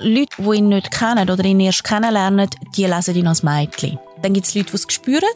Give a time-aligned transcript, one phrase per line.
[0.00, 3.98] Leute, die ihn nicht kennen oder ihn erst kennenlernen, die lesen ihn als Mädchen.
[4.22, 5.28] Dann gibt es Leute, die es spüren.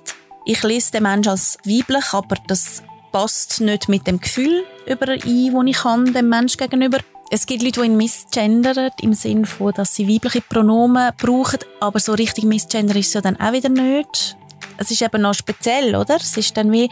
[0.45, 5.67] Ich lese den Menschen als weiblich, aber das passt nicht mit dem Gefühl überein, das
[5.67, 6.99] ich habe, dem Menschen gegenüber.
[7.31, 11.99] Es gibt Leute, die ihn misgendern, im Sinne von, dass sie weibliche Pronomen brauchen, aber
[11.99, 14.37] so richtig misgender ist es ja dann auch wieder nicht.
[14.79, 16.17] Es ist eben noch speziell, oder?
[16.17, 16.89] Es ist dann wie,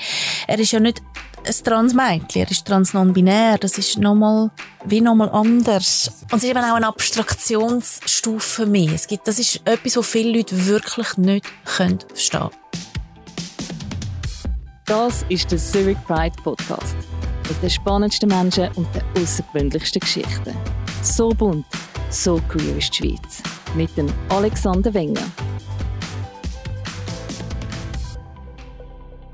[0.46, 1.02] er ist ja nicht
[1.46, 4.50] ein Transmädchen, er ist trans non-binär, das ist nochmal,
[4.84, 6.10] wie nochmal anders.
[6.30, 8.92] Und es ist eben auch eine Abstraktionsstufe mehr.
[8.94, 12.50] Es gibt, das ist etwas, was viele Leute wirklich nicht verstehen können.
[14.86, 16.96] Das ist der Zurich Pride Podcast.
[17.48, 20.56] Mit den spannendsten Menschen und den außergewöhnlichsten Geschichten.
[21.02, 21.64] So bunt,
[22.10, 23.42] so queer ist die Schweiz.
[23.74, 25.22] Mit dem Alexander Wenger.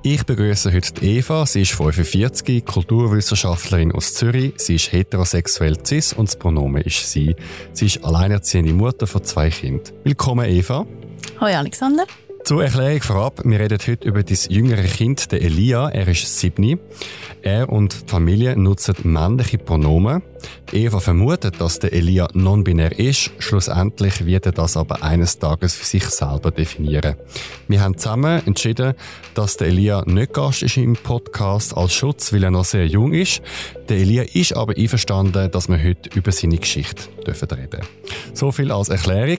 [0.09, 1.45] Ich begrüße heute Eva.
[1.47, 4.53] Sie ist 45, Kulturwissenschaftlerin aus Zürich.
[4.57, 7.35] Sie ist heterosexuell cis und das Pronomen ist sie.
[7.73, 9.93] Sie ist alleinerziehende Mutter von zwei Kindern.
[10.05, 10.87] Willkommen, Eva.
[11.41, 12.05] Hallo, Alexander.
[12.45, 15.89] Zur Erklärung vorab, wir reden heute über das jüngere Kind, der Elia.
[15.89, 16.79] Er ist siebni.
[17.43, 20.23] Er und die Familie nutzen männliche Pronomen.
[20.73, 23.31] Eva vermutet, dass der Elia non-binär ist.
[23.39, 27.17] Schlussendlich wird er das aber eines Tages für sich selber definieren.
[27.69, 28.95] Wir haben zusammen entschieden,
[29.35, 33.13] dass der Elia nicht Gast ist im Podcast als Schutz, weil er noch sehr jung
[33.13, 33.43] ist.
[33.89, 37.81] Der Elia ist aber einverstanden, dass wir heute über seine Geschichte dürfen reden.
[38.35, 39.39] So viel als Erklärung.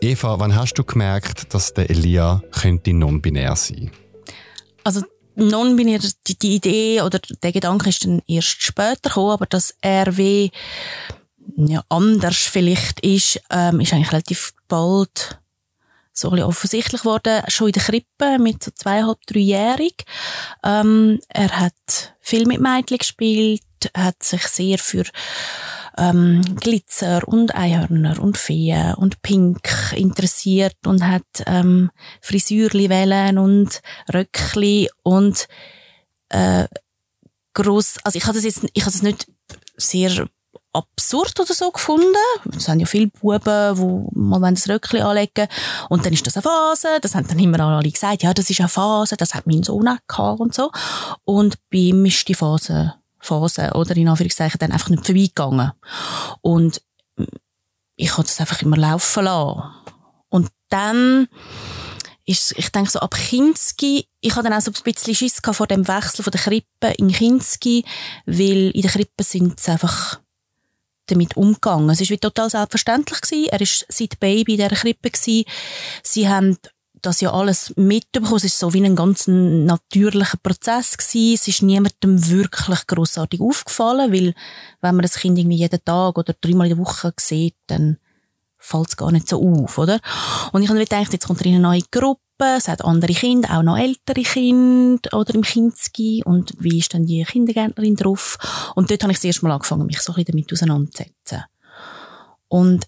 [0.00, 3.90] Eva, wann hast du gemerkt, dass der Elia könnte non-binär sein?
[4.82, 5.02] Also
[5.36, 10.50] non-binär, die, die, Idee oder der Gedanke ist dann erst später gekommen, aber dass wie
[11.56, 15.38] ja, anders vielleicht ist, ähm, ist eigentlich relativ bald
[16.12, 20.04] so ein bisschen offensichtlich geworden, schon in der Krippe mit so zweieinhalb, dreijährig.
[20.62, 23.62] Ähm, er hat viel mit Mädchen gespielt,
[23.96, 25.04] hat sich sehr für
[25.98, 32.88] ähm, Glitzer und Einhörner und Feen und Pink interessiert und hat ähm, Frisürli
[33.36, 35.48] und Röckli und
[36.34, 36.68] äh,
[37.54, 39.26] gross, also ich habe das jetzt, ich habe das nicht
[39.76, 40.28] sehr
[40.72, 42.14] absurd oder so gefunden.
[42.56, 43.40] Es haben ja viele Buben,
[43.76, 45.46] die mal das Röckchen anlegen
[45.88, 46.98] Und dann ist das eine Phase.
[47.00, 49.86] Das haben dann immer alle gesagt, ja, das ist eine Phase, das hat mein Sohn
[49.86, 50.72] auch gehabt und so.
[51.24, 55.72] Und bei ihm ist die Phase Phase, oder in Anführungszeichen, dann einfach nicht vorbeigegangen.
[56.42, 56.82] Und
[57.96, 59.62] ich habe das einfach immer laufen lassen.
[60.28, 61.28] Und dann
[62.26, 65.66] ist, ich denke so, ab Kinski, ich hatte dann auch so ein bisschen Schiss vor
[65.66, 67.84] dem Wechsel von der Krippe in Kinski,
[68.26, 70.20] weil in der Krippe sind sie einfach
[71.06, 71.90] damit umgegangen.
[71.90, 73.48] Es war wie total selbstverständlich gewesen.
[73.50, 75.44] Er ist seit Baby in dieser Krippe gewesen.
[76.02, 76.56] Sie haben
[77.02, 78.36] das ja alles mitbekommen.
[78.36, 81.34] Es ist so wie ein ganz natürlicher Prozess gewesen.
[81.34, 84.34] Es ist niemandem wirklich großartig aufgefallen, weil
[84.80, 87.98] wenn man das Kind irgendwie jeden Tag oder dreimal in der Woche sieht, dann
[88.64, 90.00] fällt es gar nicht so auf, oder?
[90.52, 92.20] Und ich habe mir gedacht, jetzt kommt er in eine neue Gruppe,
[92.56, 97.04] es hat andere Kinder, auch noch ältere Kinder oder im Kinski und wie ist dann
[97.04, 98.38] die Kindergärtnerin drauf?
[98.74, 101.44] Und dort habe ich das erste Mal angefangen, mich so ein bisschen damit auseinanderzusetzen.
[102.48, 102.86] Und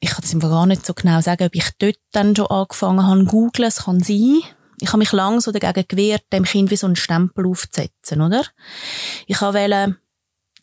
[0.00, 3.24] ich kann das gar nicht so genau sagen, ob ich dort dann schon angefangen habe,
[3.24, 4.42] googeln, es kann sein.
[4.80, 8.42] Ich habe mich lange so dagegen gewehrt, dem Kind wie so einen Stempel aufzusetzen, oder?
[9.28, 9.96] Ich wollte,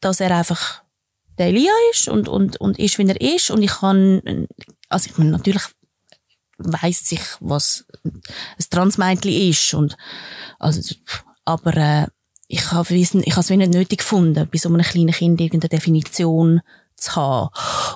[0.01, 0.81] dass er einfach
[1.39, 4.47] der Elia ist und, und, und ist, wie er ist und ich kann,
[4.89, 5.63] also ich meine, natürlich
[6.57, 8.21] weiss ich, was ein
[8.69, 9.97] Transmädchen ist und,
[10.59, 10.95] also,
[11.45, 12.07] aber, äh,
[12.51, 16.61] ich habe es nicht nötig gefunden, bei so einem kleinen Kind irgendeine Definition
[16.95, 17.49] zu haben.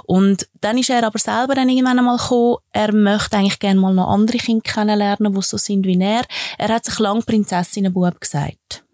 [0.05, 3.93] Und dann ist er aber selber dann irgendwann einmal gekommen, er möchte eigentlich gerne mal
[3.93, 6.23] noch andere Kinder kennenlernen, die so sind wie er.
[6.59, 8.85] Er hat sich lang Prinzessinnenbub gesagt.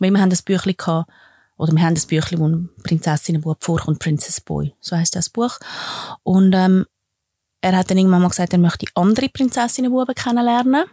[0.00, 1.08] Weil wir haben das Büchlein gehabt,
[1.56, 4.74] oder wir haben das Büchlein, wo ein Prinzessinnenbub vorkommt, Princess Boy.
[4.80, 5.58] So heißt das Buch.
[6.22, 6.86] Und, ähm,
[7.60, 10.84] er hat dann irgendwann mal gesagt, er möchte andere Prinzessinnenbuben kennenlernen.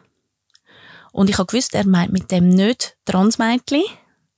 [1.12, 3.84] Und ich habe gewusst, er meint mit dem nicht Transmädchen,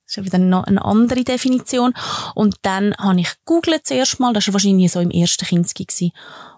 [0.06, 1.94] das ist wieder noch eine andere Definition.
[2.36, 6.12] Und dann habe ich googelt zuerst mal, das war wahrscheinlich so im ersten Kinski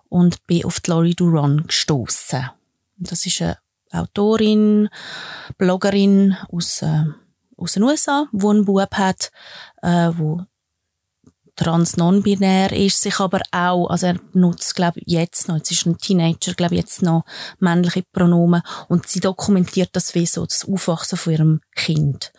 [0.09, 2.49] und bin auf die Laurie Duran gestoßen.
[2.97, 3.57] Das ist eine
[3.91, 4.89] Autorin,
[5.57, 7.05] Bloggerin aus, äh,
[7.57, 9.31] aus den USA, die einen Bub hat,
[9.81, 10.45] äh, wo
[11.55, 15.97] trans non-binär ist, sich aber auch, also er nutzt, glaube jetzt noch, jetzt ist ein
[15.97, 17.23] Teenager, glaube jetzt noch
[17.59, 22.33] männliche Pronomen und sie dokumentiert das wie so, das Aufwachsen von ihrem Kind.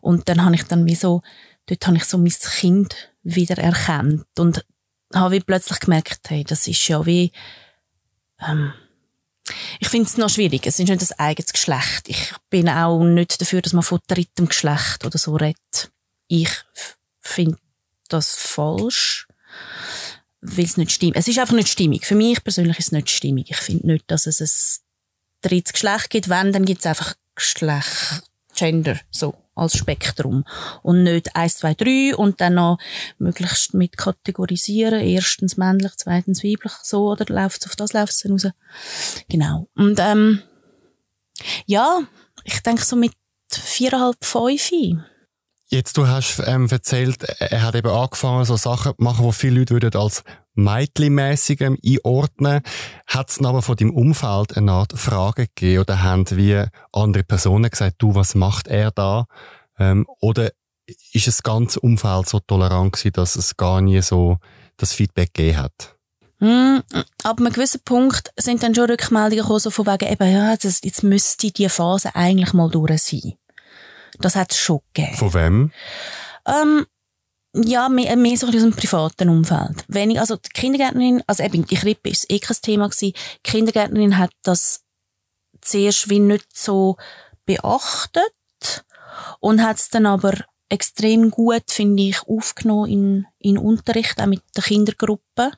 [0.00, 1.22] Und dann habe ich dann wie so,
[1.66, 4.64] dort habe ich so mein Kind wieder erkannt und
[5.14, 7.32] habe wie plötzlich gemerkt, hey, das ist ja wie,
[8.46, 8.72] ähm,
[9.80, 10.66] ich finde es noch schwierig.
[10.66, 12.08] Es ist nicht das eigenes Geschlecht.
[12.08, 15.90] Ich bin auch nicht dafür, dass man von drittem Geschlecht oder so redet.
[16.28, 16.50] Ich
[17.20, 17.58] finde
[18.08, 19.26] das falsch.
[20.40, 21.16] weil es nicht stimmt.
[21.16, 22.06] Es ist einfach nicht stimmig.
[22.06, 23.50] Für mich persönlich ist es nicht stimmig.
[23.50, 26.28] Ich finde nicht, dass es ein drittes Geschlecht gibt.
[26.28, 28.22] Wenn, dann gibt es einfach Geschlecht,
[28.54, 30.44] Gender, so, als Spektrum.
[30.82, 32.78] Und nicht eins, zwei, drei und dann noch
[33.18, 35.00] möglichst mit kategorisieren.
[35.00, 38.46] Erstens männlich, zweitens weiblich, so, oder läuft auf das läuft es dann raus.
[39.28, 39.68] Genau.
[39.74, 40.42] Und, ähm,
[41.66, 42.00] ja,
[42.44, 43.12] ich denke so mit
[43.50, 44.70] viereinhalb, fünf.
[45.70, 49.60] Jetzt, du hast ähm, erzählt, er hat eben angefangen, so Sachen zu machen, die viele
[49.60, 50.24] Leute würden als
[50.58, 52.60] Ähm, einordnen.
[53.06, 57.70] Hat es aber von deinem Umfeld eine Art Frage gegeben oder haben wie andere Personen
[57.70, 59.26] gesagt, du, was macht er da?
[59.78, 60.50] Ähm, oder
[61.12, 64.38] ist das ganze Umfeld so tolerant gewesen, dass es gar nie so
[64.76, 65.94] das Feedback gegeben hat?
[66.40, 66.78] Mm,
[67.24, 70.84] ab einem gewissen Punkt sind dann schon Rückmeldungen gekommen, so von wegen, eben, ja, jetzt,
[70.84, 73.34] jetzt müsste die Phase eigentlich mal durch sein.
[74.20, 75.16] Das hat es schon gegeben.
[75.16, 75.72] Von wem?
[76.46, 76.86] Ähm,
[77.54, 79.84] ja, mehr, mehr so aus dem privaten Umfeld.
[79.88, 83.12] Wenig, also die Kindergärtnerin, also eben, die Krippe ist eh kein Thema gewesen.
[83.14, 84.84] Die Kindergärtnerin hat das
[85.60, 86.96] zuerst wie nicht so
[87.46, 88.84] beachtet
[89.40, 90.34] und hat es dann aber
[90.68, 95.52] extrem gut, finde ich, aufgenommen in, in Unterricht, auch mit der Kindergruppe.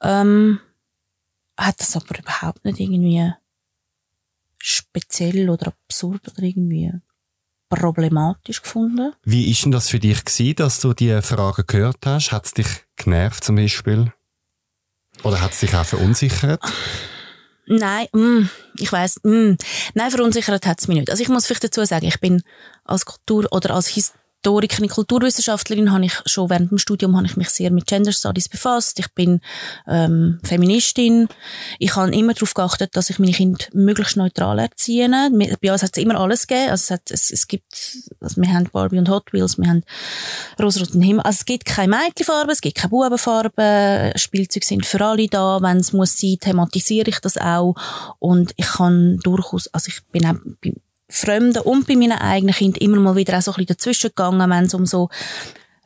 [0.00, 0.60] Ähm,
[1.58, 3.32] hat das aber überhaupt nicht irgendwie
[4.58, 6.92] speziell oder absurd oder irgendwie
[7.68, 9.12] problematisch gefunden.
[9.24, 12.32] Wie ist denn das für dich gewesen, dass du die Fragen gehört hast?
[12.32, 12.66] Hat es dich
[12.96, 14.12] genervt zum Beispiel?
[15.22, 16.60] Oder hat es dich auch verunsichert?
[17.66, 18.48] Nein, mm,
[18.78, 19.54] ich weiß, mm,
[19.94, 21.10] nein, verunsichert hat es mich nicht.
[21.10, 22.42] Also ich muss vielleicht dazu sagen, ich bin
[22.84, 24.12] als Kultur- oder als His
[24.46, 28.48] Historikerin, Kulturwissenschaftlerin, habe ich schon während dem Studium habe ich mich sehr mit Gender Studies
[28.48, 28.96] befasst.
[29.00, 29.40] Ich bin
[29.88, 31.26] ähm, Feministin.
[31.80, 35.08] Ich habe immer darauf geachtet, dass ich meine Kinder möglichst neutral erziehe.
[35.08, 36.70] Bei uns hat es immer alles gegeben.
[36.70, 37.64] Also es, hat, es, es gibt,
[38.20, 39.82] also wir haben Barbie und Hot Wheels, wir haben
[40.62, 41.22] rosa-roten Himmel.
[41.22, 44.12] Also es gibt keine Mädchenfarbe, es gibt keine Bubenfarbe.
[44.14, 45.60] Spielzeuge sind für alle da.
[45.60, 47.74] Wenn es muss sein, thematisiere ich das auch.
[48.20, 50.36] Und ich kann durchaus, also ich bin auch
[51.08, 54.50] Fremden und bei meinen eigenen Kindern immer mal wieder auch so ein bisschen dazwischen gegangen,
[54.50, 55.08] wenn es um so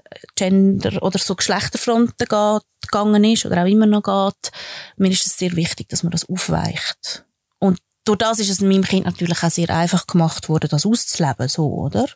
[0.04, 4.52] äh, Gender- oder so Geschlechterfronten geht, gegangen ist oder auch immer noch geht.
[4.96, 7.24] Mir ist es sehr wichtig, dass man das aufweicht.
[7.58, 11.48] Und durch das ist es meinem Kind natürlich auch sehr einfach gemacht worden, das auszuleben,
[11.48, 12.06] so, oder?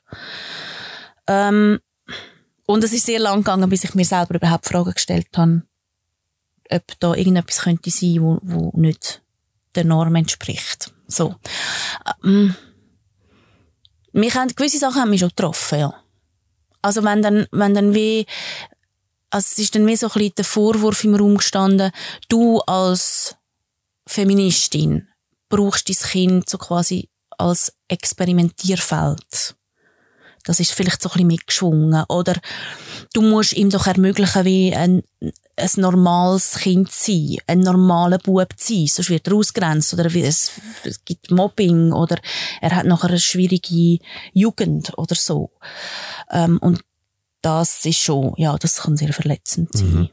[1.27, 1.79] Ähm,
[2.67, 5.63] und es ist sehr lang gegangen, bis ich mir selber überhaupt Fragen gestellt habe,
[6.71, 9.23] ob da irgendetwas könnte sein, wo, wo nicht
[9.75, 10.93] der Norm entspricht.
[11.07, 11.35] So.
[12.25, 12.55] Ähm,
[14.15, 15.95] mich haben, gewisse Sachen haben mich schon getroffen, ja.
[16.83, 18.27] Also wenn dann, wenn dann wie,
[19.31, 21.91] also es ist dann wie so ein bisschen der Vorwurf im Raum gestanden,
[22.29, 23.37] du als
[24.07, 25.09] Feministin
[25.49, 27.09] brauchst dein Kind so quasi
[27.39, 29.57] als Experimentierfeld.
[30.45, 32.05] Das ist vielleicht so ein bisschen mitgeschwungen.
[32.09, 32.35] Oder
[33.13, 35.03] du musst ihm doch ermöglichen, wie ein,
[35.57, 40.15] ein normales Kind zu sein, ein normaler Bub zu sein, sonst wird er ausgrenzt oder
[40.15, 40.53] es,
[40.85, 42.17] es gibt Mobbing oder
[42.61, 43.99] er hat nachher eine schwierige
[44.33, 45.51] Jugend oder so.
[46.31, 46.81] Ähm, und
[47.41, 49.95] das ist schon, ja, das kann sehr verletzend sein.
[49.95, 50.11] Mhm.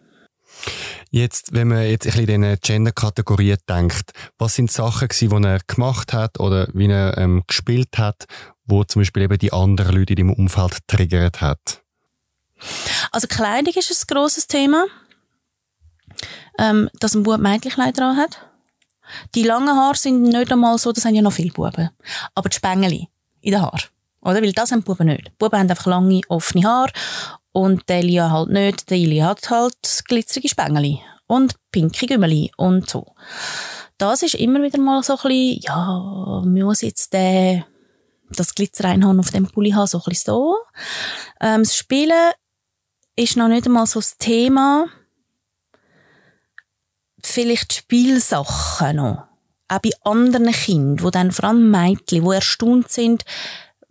[1.10, 5.60] Jetzt, wenn man jetzt ein bisschen in diese Gender-Kategorie denkt, was sind Sachen die er
[5.68, 8.26] gemacht hat oder wie er ähm, gespielt hat,
[8.72, 11.84] wo zum Beispiel eben die anderen Leute in deinem Umfeld triggert hat?
[13.12, 14.86] Also Kleidung ist ein grosses Thema.
[16.58, 18.38] Ähm, dass ein Bub Mädchenkleider an hat.
[19.36, 21.90] Die langen Haare sind nicht einmal so, das haben ja noch viele Buben.
[22.36, 23.08] Aber die Spengeli
[23.42, 23.82] in den Haaren.
[24.22, 24.42] Oder?
[24.42, 25.28] Weil das haben Buben nicht.
[25.28, 26.92] Die Buben haben einfach lange, offene Haare.
[27.52, 28.90] Und die Elia halt nicht.
[28.90, 31.00] Die Elia hat halt glitzerige Spengeli.
[31.28, 32.52] Und pinke Gümmeli.
[32.58, 33.16] Und so.
[33.98, 37.66] Das ist immer wieder mal so ein bisschen, ja, muss jetzt der,
[38.36, 40.58] das Glitzer auf dem Pulli haben, so ein bisschen so.
[41.40, 42.32] Ähm, das Spielen
[43.16, 44.88] ist noch nicht einmal so das Thema.
[47.24, 49.28] Vielleicht Spielsachen noch.
[49.68, 53.24] Auch bei anderen Kindern, wo dann vor allem Mädchen, die erstaunt sind,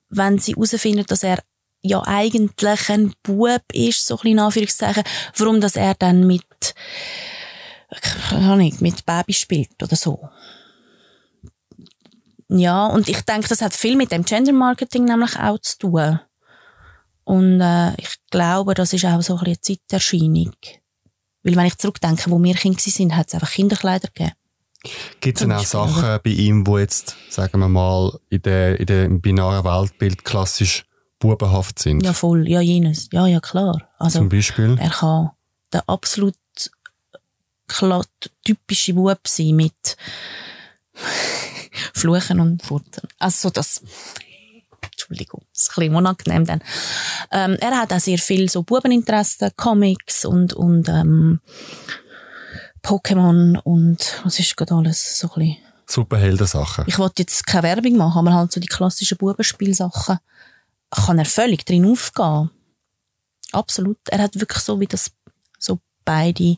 [0.08, 1.38] wenn sie herausfinden, dass er
[1.82, 5.04] ja eigentlich ein Bub ist, so ein bisschen in Anführungszeichen,
[5.36, 6.74] warum dass er dann mit,
[8.00, 10.28] keine Ahnung, mit Baby spielt oder so.
[12.50, 16.20] Ja, und ich denke, das hat viel mit dem Gender Marketing nämlich auch zu tun.
[17.22, 20.56] Und äh, ich glaube, das ist auch so ein bisschen eine Zeiterscheinung.
[21.44, 24.32] Weil wenn ich zurückdenke, wo wir Kinder waren, hat es einfach Kinderkleider gegeben.
[25.20, 26.18] Gibt es denn auch Sachen oder?
[26.18, 30.86] bei ihm, wo jetzt, sagen wir mal, in der, in der binaren Weltbild klassisch
[31.18, 32.02] bubenhaft sind?
[32.02, 32.48] Ja, voll.
[32.48, 33.08] Ja, jenes.
[33.12, 33.88] Ja, ja, klar.
[33.98, 34.76] Also, Zum Beispiel?
[34.80, 35.30] Er kann
[35.72, 36.34] der absolut
[38.44, 39.96] typische Bub sein mit
[41.94, 43.08] Fluchen und Furten.
[43.18, 43.82] Also das
[44.82, 46.62] Entschuldigung, das ist ein bisschen unangenehm dann.
[47.30, 51.40] Ähm, er hat auch sehr viel so Bubeninteressen, Comics und, und ähm,
[52.82, 56.84] Pokémon und was ist gerade alles so ein bisschen Superhelden-Sachen.
[56.86, 60.18] ich wollte jetzt keine Werbung machen, aber halt so die klassischen Bubenspielsachen
[60.90, 62.50] kann er völlig drin aufgehen.
[63.52, 63.98] Absolut.
[64.08, 65.10] Er hat wirklich so wie das,
[65.58, 66.56] so beide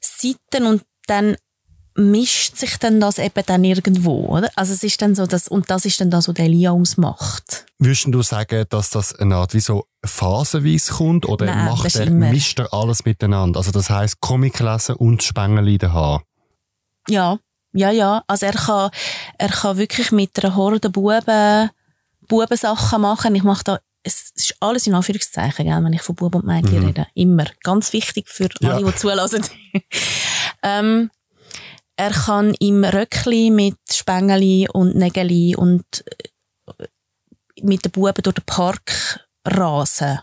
[0.00, 1.36] Seiten und dann
[1.96, 4.50] mischt sich dann das eben dann irgendwo, oder?
[4.54, 7.64] Also es ist dann so, das, und das ist dann das, was der Elia ausmacht.
[7.78, 12.06] Würdest du sagen, dass das eine Art wie so phasenweise kommt oder Nein, macht er,
[12.06, 12.30] immer.
[12.30, 13.58] mischt er alles miteinander?
[13.58, 16.22] Also das heisst Comic lesen und Spengel in den Haaren.
[17.08, 17.38] Ja,
[17.72, 18.22] ja, ja.
[18.26, 18.90] Also er kann,
[19.38, 21.70] er kann wirklich mit einer Horde Buben,
[22.28, 23.34] Bubensachen machen.
[23.34, 26.80] Ich mache da, es ist alles in Anführungszeichen, gell, wenn ich von Buben und Mädchen
[26.80, 26.86] Mhm.
[26.86, 27.06] rede.
[27.14, 27.44] Immer.
[27.62, 28.72] Ganz wichtig für Ja.
[28.74, 29.44] alle, die zulassen.
[30.62, 31.10] ähm,
[31.96, 36.04] er kann im Röckli mit Spengeli und Nägeli und
[36.78, 36.86] äh,
[37.62, 40.20] mit den Buben durch den Park rasen.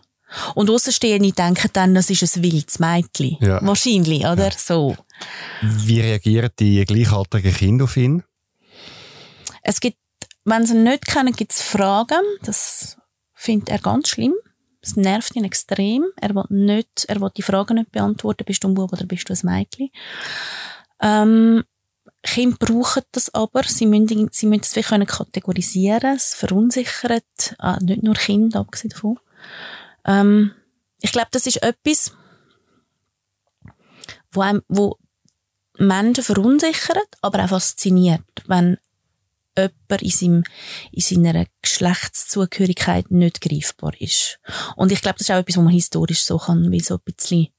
[0.55, 3.37] Und Außenstehende denken dann, das ist ein wildes Mädchen.
[3.39, 3.59] Ja.
[3.65, 4.51] Wahrscheinlich, oder?
[4.51, 4.95] So.
[5.61, 8.23] Wie reagieren die gleichaltrigen Kinder auf ihn?
[9.61, 9.97] Es gibt,
[10.43, 12.23] wenn sie ihn nicht kennen, gibt es Fragen.
[12.43, 12.97] Das
[13.33, 14.33] findet er ganz schlimm.
[14.81, 16.05] Das nervt ihn extrem.
[16.19, 18.43] Er will nicht, er will die Fragen nicht beantworten.
[18.43, 19.89] Bist du ein Bub oder bist du ein Mädchen?
[21.03, 21.63] Ähm,
[22.23, 23.63] Kinder brauchen das aber.
[23.63, 26.15] Sie müssen, sie müssen wie können kategorisieren.
[26.15, 27.55] Es verunsichert.
[27.59, 29.19] Ah, nicht nur Kinder, abgesehen davon.
[30.05, 30.53] Ähm,
[31.01, 32.13] ich glaube, das ist etwas,
[34.31, 34.97] wo, einem, wo
[35.77, 38.77] Menschen verunsichert, aber auch fasziniert, wenn
[39.57, 40.43] jemand in, seinem,
[40.91, 44.39] in seiner Geschlechtszugehörigkeit nicht greifbar ist.
[44.77, 47.01] Und ich glaube, das ist auch etwas, was man historisch so kann, wie so ein
[47.03, 47.49] bisschen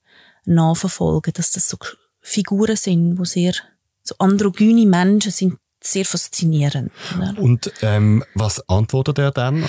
[0.45, 1.77] nachverfolgen, dass das so
[2.25, 3.53] Figuren sind, wo sehr,
[4.01, 6.91] so androgyne Menschen sind, sehr faszinierend.
[7.15, 7.35] oder?
[7.37, 9.63] Und ähm, was antwortet er dann?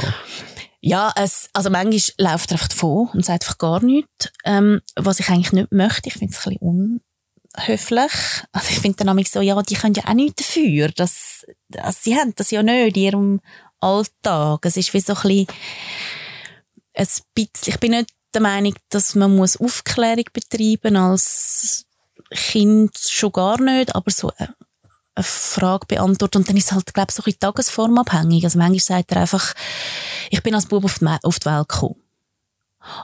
[0.81, 4.33] Ja, es, also manchmal läuft er einfach davon und sagt einfach gar nichts.
[4.45, 7.01] Ähm, was ich eigentlich nicht möchte, ich finde es ein bisschen
[7.55, 8.13] unhöflich.
[8.53, 12.03] Also ich finde dann nämlich so, ja, die können ja auch nichts dafür, dass, dass
[12.03, 13.41] sie haben das ja nicht in ihrem
[13.81, 14.65] Alltag.
[14.65, 15.47] Es ist wie so ein bisschen,
[16.95, 21.87] ein bisschen, ich bin nicht der Meinung, dass man muss Aufklärung betreiben als
[22.31, 24.55] Kind schon gar nicht, aber so eine,
[25.15, 28.45] eine Frage beantworten und dann ist es halt, glaube ich, so ein bisschen tagesformabhängig.
[28.45, 29.55] Also manchmal sagt er einfach,
[30.31, 31.97] ich bin als Bub auf die, auf die Welt gekommen.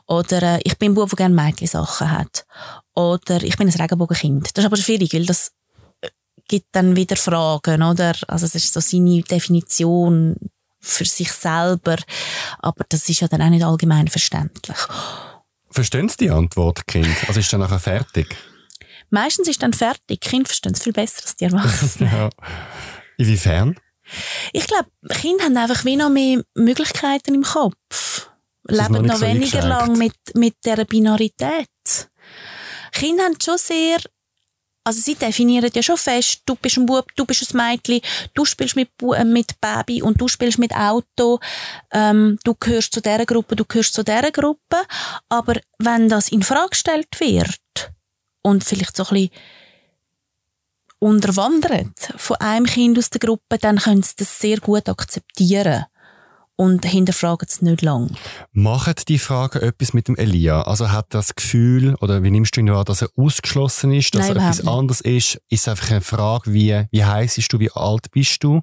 [0.06, 2.46] Oder äh, ich bin ein Bub, der gerne Mädchen-Sachen hat.
[2.94, 4.56] Oder ich bin ein Regenbogenkind.
[4.56, 5.52] Das ist aber schwierig, weil das
[6.00, 6.08] äh,
[6.48, 8.14] gibt dann wieder Fragen, oder?
[8.28, 10.36] Also es ist so seine Definition
[10.80, 11.96] für sich selber,
[12.58, 14.76] aber das ist ja dann auch nicht allgemein verständlich.
[15.70, 17.16] Verstehen Sie die Antwort, Kind?
[17.28, 18.36] Also ist dann nachher fertig?
[19.12, 20.20] Meistens ist dann fertig.
[20.22, 22.10] Kinder verstehen es viel besser als die Erwachsenen.
[22.12, 22.30] Ja.
[23.18, 23.76] Inwiefern?
[24.52, 28.30] Ich glaube, Kinder haben einfach wie noch mehr Möglichkeiten im Kopf.
[28.68, 29.68] Noch Leben nicht noch so weniger eingeschränkt.
[29.68, 31.68] lang mit, mit dieser Binarität.
[32.92, 33.98] Kinder haben schon sehr,
[34.84, 38.00] also sie definieren ja schon fest, du bist ein Bub, du bist ein Mädchen,
[38.34, 41.38] du spielst mit, Bu- äh, mit Baby und du spielst mit Auto,
[41.92, 44.78] ähm, du gehörst zu dieser Gruppe, du gehörst zu dieser Gruppe.
[45.28, 47.58] Aber wenn das in Frage gestellt wird
[48.42, 49.30] und vielleicht so ein bisschen
[50.98, 55.86] unterwandert von einem Kind aus der Gruppe, dann können sie das sehr gut akzeptieren
[56.56, 58.14] und hinterfragen es nicht lang.
[58.52, 60.62] Machen die Fragen etwas mit dem Elia?
[60.62, 64.14] Also hat er das Gefühl, oder wie nimmst du ihn wahr, dass er ausgeschlossen ist,
[64.14, 65.40] dass Nein, er etwas überhaupt anderes ist?
[65.48, 68.60] Ist es einfach eine Frage, wie, wie heiß bist du, wie alt bist du?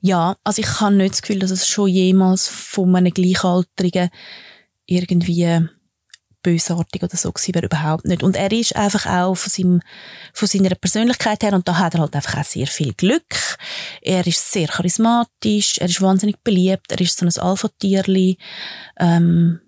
[0.00, 4.10] Ja, also ich habe nicht das Gefühl, dass es schon jemals von einem Gleichaltrigen
[4.86, 5.68] irgendwie
[6.46, 8.22] bösartig oder so gewesen wäre, überhaupt nicht.
[8.22, 9.82] Und er ist einfach auch von, seinem,
[10.32, 13.58] von seiner Persönlichkeit her, und da hat er halt einfach auch sehr viel Glück.
[14.00, 18.38] Er ist sehr charismatisch, er ist wahnsinnig beliebt, er ist so ein Alpha-Tierli.
[18.96, 19.60] Ähm,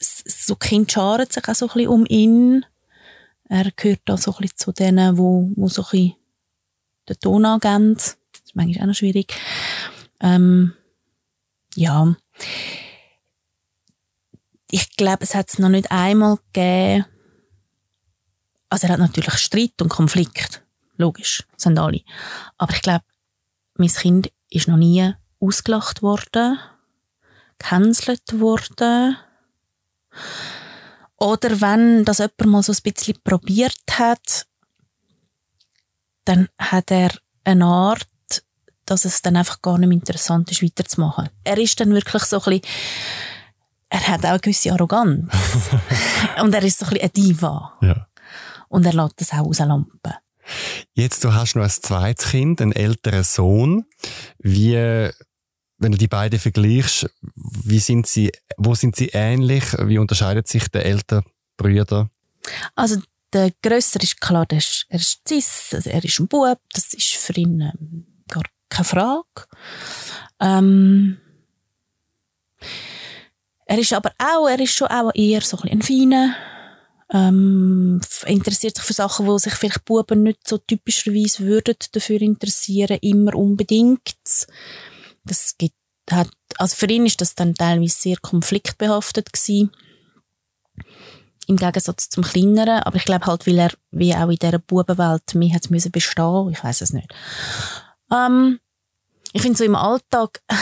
[0.00, 2.66] so Kinder scharen sich auch so ein bisschen um ihn.
[3.48, 6.16] Er gehört da so ein bisschen zu denen, wo, wo so ein bisschen
[7.08, 7.94] den Ton angeben.
[7.94, 9.32] Das ist manchmal auch noch schwierig.
[10.20, 10.72] Ähm,
[11.76, 12.16] ja.
[14.70, 17.06] Ich glaube, es hat es noch nicht einmal gegeben.
[18.68, 20.62] Also er hat natürlich Streit und Konflikt.
[20.96, 21.44] Logisch.
[21.52, 22.02] Das sind alle.
[22.58, 23.04] Aber ich glaube,
[23.74, 26.58] mein Kind ist noch nie ausgelacht worden,
[27.58, 29.16] gecancelt worden.
[31.16, 34.46] Oder wenn das jemand mal so ein bisschen probiert hat,
[36.24, 37.10] dann hat er
[37.44, 38.06] eine Art,
[38.84, 41.30] dass es dann einfach gar nicht mehr interessant ist, weiterzumachen.
[41.44, 42.62] Er ist dann wirklich so ein bisschen,
[43.90, 45.32] er hat auch eine gewisse Arroganz.
[46.42, 47.78] Und er ist so ein bisschen eine Diva.
[47.80, 48.06] Ja.
[48.68, 50.12] Und er lässt das auch rauslampen.
[50.94, 53.84] Jetzt, du hast noch ein zweites Kind, einen älteren Sohn.
[54.38, 55.10] Wie
[55.78, 59.64] wenn du die beiden vergleichst, wie sind sie, wo sind sie ähnlich?
[59.78, 61.22] Wie unterscheidet sich der ältere
[61.56, 62.10] Brüder?
[62.74, 63.00] Also
[63.32, 66.94] der Grösser ist klar, der ist, er ist cis, also er ist ein Bub, das
[66.94, 69.46] ist für ihn ähm, gar keine Frage.
[70.40, 71.18] Ähm,
[73.68, 76.34] er ist aber auch, er ist schon auch eher so ein, ein feiner,
[77.12, 82.98] ähm, interessiert sich für Sachen, wo sich vielleicht Buben nicht so typischerweise würden dafür interessieren,
[83.02, 84.16] immer unbedingt.
[85.24, 85.76] Das gibt,
[86.10, 89.70] hat, also für ihn ist das dann teilweise sehr konfliktbehaftet gewesen.
[91.46, 92.82] Im Gegensatz zum Kleineren.
[92.82, 96.50] Aber ich glaube halt, weil er, wie auch in dieser Bubenwelt, mehr hat müssen bestehen.
[96.52, 97.12] Ich weiß es nicht.
[98.10, 98.60] Ähm,
[99.32, 100.42] ich finde so im Alltag,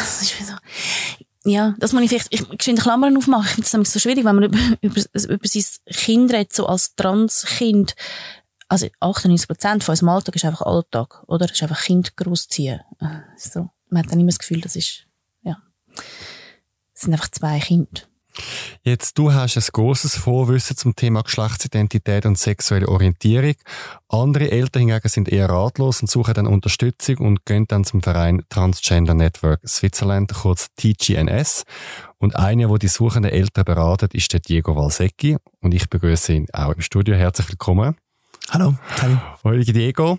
[1.46, 3.62] ja, das muss ich vielleicht, ich geschwind Klammern aufmachen.
[3.62, 6.94] Ich finde das so schwierig, wenn man über, über, über sein Kind redet, so als
[6.96, 7.94] Transkind.
[8.68, 11.50] Also 98 Prozent von unserem Alltag ist einfach Alltag, oder?
[11.50, 12.80] Ist einfach Kind großziehen.
[12.98, 13.70] Äh, so.
[13.88, 15.06] Man hat dann immer das Gefühl, das ist,
[15.42, 15.56] ja,
[16.92, 18.02] es sind einfach zwei Kinder.
[18.82, 23.54] Jetzt, du hast ein großes Vorwissen zum Thema Geschlechtsidentität und sexuelle Orientierung.
[24.08, 28.42] Andere Eltern hingegen sind eher ratlos und suchen dann Unterstützung und gehen dann zum Verein
[28.48, 31.64] Transgender Network Switzerland, kurz TGNS.
[32.18, 35.36] Und einer, wo die suchenden Eltern beratet, ist der Diego Valsecchi.
[35.60, 37.14] Und ich begrüße ihn auch im Studio.
[37.14, 37.96] Herzlich willkommen.
[38.50, 39.18] Hallo, hallo.
[39.42, 40.18] Hallo Diego.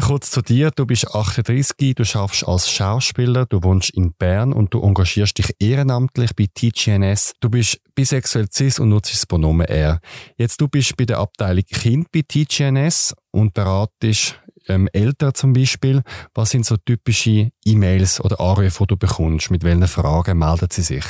[0.00, 0.70] Kurz zu dir.
[0.70, 5.54] Du bist 38, du schaffst als Schauspieler, du wohnst in Bern und du engagierst dich
[5.58, 7.34] ehrenamtlich bei TGNS.
[7.40, 10.00] Du bist bisexuell cis und nutzt das Pronomen er.
[10.38, 16.02] Jetzt du bist bei der Abteilung Kind bei TGNS und beratest ähm, Eltern zum Beispiel.
[16.34, 19.50] Was sind so typische E-Mails oder Anrufe, die du bekommst?
[19.50, 21.04] Mit welchen Fragen melden sie sich?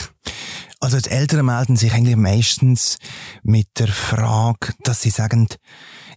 [0.81, 2.99] Also die Eltern melden sich eigentlich meistens
[3.43, 5.49] mit der Frage, dass sie sagen,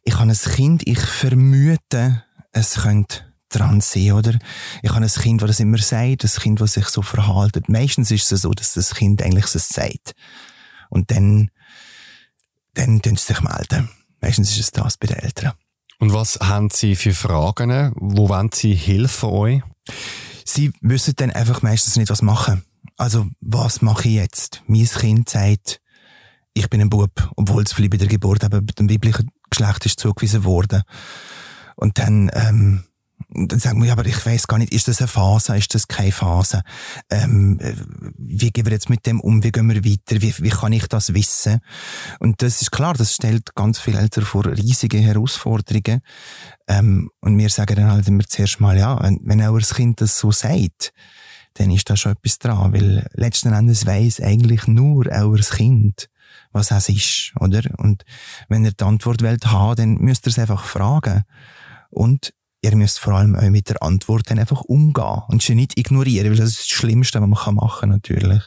[0.04, 4.38] ich habe ein Kind, ich vermute, es könnte dran sein, oder?
[4.82, 7.70] Ich habe ein Kind, das das immer sagt, ein Kind, das sich so verhaltet.
[7.70, 10.14] Meistens ist es so, dass das Kind eigentlich es sagt.
[10.90, 11.50] Und dann,
[12.74, 13.90] dann tun sie sich melden.
[14.22, 15.54] Meistens ist es das bei den Eltern.
[16.00, 17.92] Und was haben Sie für Fragen?
[17.96, 19.62] Wo wollen Sie Hilfe von euch?
[20.46, 22.64] Sie wissen dann einfach meistens nicht, was machen.
[22.98, 24.64] Also, was mache ich jetzt?
[24.68, 25.82] Mein Kind sagt,
[26.54, 29.86] ich bin ein Bub, obwohl es vielleicht bei der Geburt eben mit dem biblischen Geschlecht
[29.86, 30.84] ist zugewiesen worden.
[31.76, 32.84] Und dann, ähm,
[33.30, 35.88] dann sagen wir, ja, aber ich weiß gar nicht, ist das eine Phase, ist das
[35.88, 36.62] keine Phase?
[37.10, 37.60] Ähm,
[38.18, 40.88] wie gehen wir jetzt mit dem um, wie gehen wir weiter, wie, wie kann ich
[40.88, 41.60] das wissen?
[42.20, 46.02] Und das ist klar, das stellt ganz viele Eltern vor riesige Herausforderungen.
[46.68, 50.18] Ähm, und wir sagen dann halt immer zuerst mal, ja, wenn, wenn euer Kind das
[50.18, 50.94] so sagt,
[51.56, 56.10] dann ist da schon etwas dran, weil letzten Endes weiss eigentlich nur euer Kind,
[56.52, 57.62] was es ist, oder?
[57.78, 58.04] Und
[58.48, 61.24] wenn ihr die Antwort wollt haben, dann müsst ihr es einfach fragen.
[61.90, 65.78] Und ihr müsst vor allem auch mit der Antwort dann einfach umgehen und sie nicht
[65.78, 68.44] ignorieren, weil das ist das Schlimmste, was man machen kann, natürlich.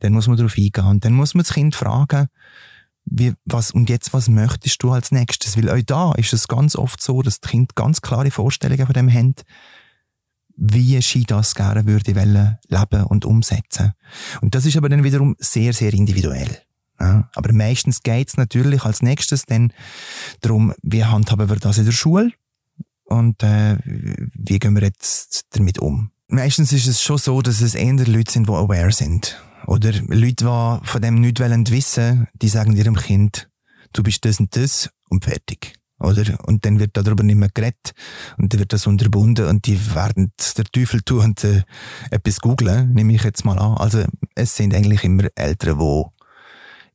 [0.00, 2.28] Dann muss man darauf eingehen und dann muss man das Kind fragen,
[3.08, 5.56] wie, was, und jetzt, was möchtest du als nächstes?
[5.56, 8.94] Weil auch da ist es ganz oft so, dass die Kinder ganz klare Vorstellungen von
[8.94, 9.34] dem haben,
[10.56, 13.92] wie sie das gerne würde leben und umsetzen.
[14.40, 16.65] Und das ist aber dann wiederum sehr, sehr individuell.
[16.98, 19.72] Ja, aber meistens geht's natürlich als nächstes dann
[20.40, 22.32] darum, wie handhaben wir das in der Schule
[23.04, 26.10] und äh, wie gehen wir jetzt damit um.
[26.28, 29.40] Meistens ist es schon so, dass es eher Leute sind, die aware sind.
[29.66, 33.48] Oder Leute, die von dem nichts wissen die sagen ihrem Kind,
[33.92, 35.74] du bist das und das und fertig.
[35.98, 36.38] Oder?
[36.44, 37.92] Und dann wird darüber nicht mehr geredet
[38.36, 41.62] und dann wird das unterbunden und die werden der Teufel tun und äh,
[42.10, 43.78] etwas googlen, nehme ich jetzt mal an.
[43.78, 44.04] Also
[44.34, 46.04] es sind eigentlich immer Eltern, die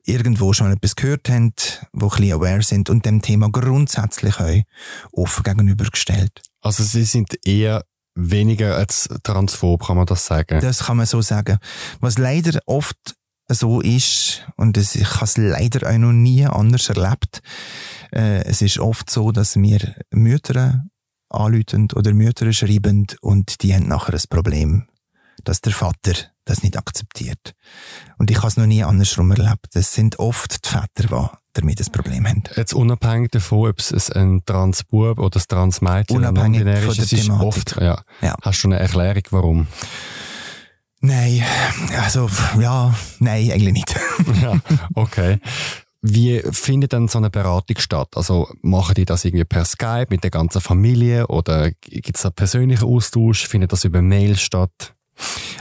[0.05, 1.53] irgendwo schon etwas gehört haben,
[1.93, 4.61] die ein bisschen aware sind und dem Thema grundsätzlich auch
[5.11, 6.41] offen gegenübergestellt.
[6.61, 7.83] Also sie sind eher
[8.15, 10.59] weniger als transphob, kann man das sagen?
[10.59, 11.57] Das kann man so sagen.
[11.99, 12.97] Was leider oft
[13.47, 17.41] so ist, und ich habe es leider auch noch nie anders erlebt,
[18.13, 20.85] äh, es ist oft so, dass wir Mütter
[21.29, 24.87] anrufen oder Mütter schreiben und die haben nachher ein Problem,
[25.43, 26.13] dass der Vater
[26.45, 27.53] das nicht akzeptiert.
[28.17, 29.67] Und ich habe es noch nie andersrum erlebt.
[29.73, 32.43] Es sind oft die Väter, die damit ein Problem haben.
[32.55, 37.29] Jetzt unabhängig davon, ob es ein Transbub oder ein Transmädchen unabhängig oder ist, es ist
[37.29, 38.01] oft, ja.
[38.21, 38.35] ja.
[38.41, 39.67] Hast du eine Erklärung, warum?
[41.01, 41.43] Nein,
[41.99, 43.95] also, ja, nein, eigentlich nicht.
[44.41, 44.59] ja,
[44.93, 45.39] okay.
[46.03, 48.09] Wie findet denn so eine Beratung statt?
[48.15, 52.31] Also machen die das irgendwie per Skype mit der ganzen Familie oder gibt es da
[52.31, 53.47] persönlichen Austausch?
[53.47, 54.95] Findet das über Mail statt?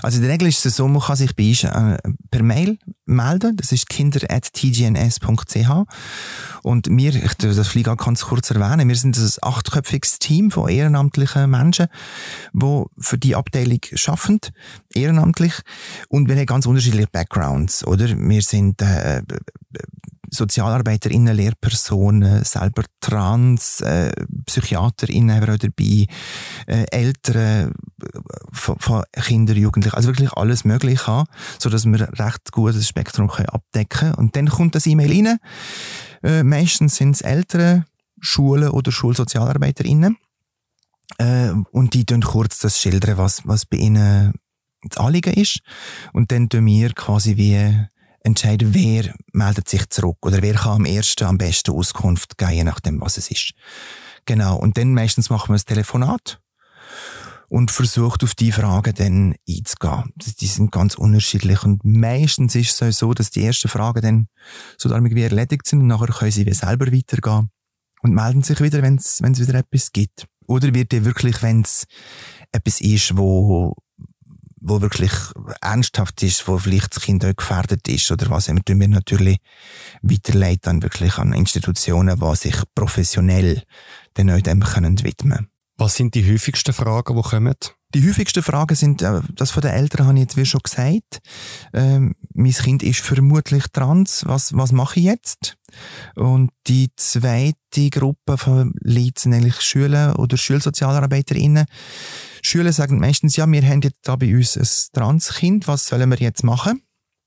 [0.02, 1.98] Also in der Regel ist es so, man kann sich bei uns äh,
[2.30, 3.56] per Mail melden.
[3.56, 5.70] Das ist kinder.tgns.ch.
[6.62, 10.68] Und wir, ich das vielleicht auch ganz kurz erwähnen, wir sind ein achtköpfiges Team von
[10.68, 11.88] ehrenamtlichen Menschen,
[12.52, 14.40] die für die Abteilung arbeiten,
[14.94, 15.54] ehrenamtlich.
[16.08, 18.08] Und wir haben ganz unterschiedliche Backgrounds, oder?
[18.08, 19.22] Wir sind äh,
[20.30, 24.12] SozialarbeiterInnen, Lehrpersonen, selber Trans, äh,
[24.46, 26.06] PsychiaterInnen haben wir auch dabei,
[26.66, 27.74] äh, Eltern
[28.52, 32.88] von, von Kindern, Jugendlichen, also wirklich alles Mögliche haben, so dass wir recht gut das
[32.88, 35.38] Spektrum können abdecken Und dann kommt das E-Mail rein.
[36.22, 37.84] Äh, meistens sind es Eltern,
[38.20, 40.16] Schulen oder SchulsozialarbeiterInnen.
[41.18, 44.34] Äh, und die tun kurz das schildern, was, was bei ihnen
[44.82, 45.60] das Anliegen ist.
[46.12, 47.86] Und dann tun wir quasi wie
[48.22, 52.64] entscheiden, wer meldet sich zurück oder wer kann am ersten am besten Auskunft geben, je
[52.64, 53.52] nachdem, was es ist.
[54.26, 54.56] Genau.
[54.56, 56.40] Und dann meistens machen wir ein Telefonat
[57.48, 60.12] und versucht auf die Fragen dann einzugehen.
[60.16, 64.28] Die sind ganz unterschiedlich und meistens ist es so, dass die ersten Fragen dann
[64.78, 67.50] so irgendwie erledigt sind und nachher können sie wie selber weitergehen
[68.02, 70.26] und melden sich wieder, wenn es wieder etwas gibt.
[70.46, 71.87] Oder wird dir wirklich, wenn es
[72.52, 73.74] etwas ist, wo
[74.61, 75.12] wo wirklich
[75.61, 79.38] ernsthaft ist, wo vielleicht das Kind auch gefährdet ist oder was immer, tun wir natürlich
[80.03, 83.62] weiterleiten dann wirklich an Institutionen, die sich professionell
[84.16, 87.55] den auch dem können widmen Was sind die häufigsten Fragen, die kommen?
[87.94, 91.20] Die häufigsten Fragen sind, äh, das von den Eltern habe ich jetzt wie schon gesagt.
[91.72, 94.24] Ähm, mein Kind ist vermutlich trans.
[94.26, 95.57] Was, was mache ich jetzt?
[96.14, 101.66] Und die zweite Gruppe von Leuten sind eigentlich Schüler oder SchulsozialarbeiterInnen.
[102.42, 106.18] Schüler sagen meistens, ja, wir haben jetzt da bei uns ein Transkind, was sollen wir
[106.18, 106.83] jetzt machen?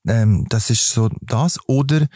[0.06, 1.58] Ähm, das ist so das.
[1.66, 2.06] Oder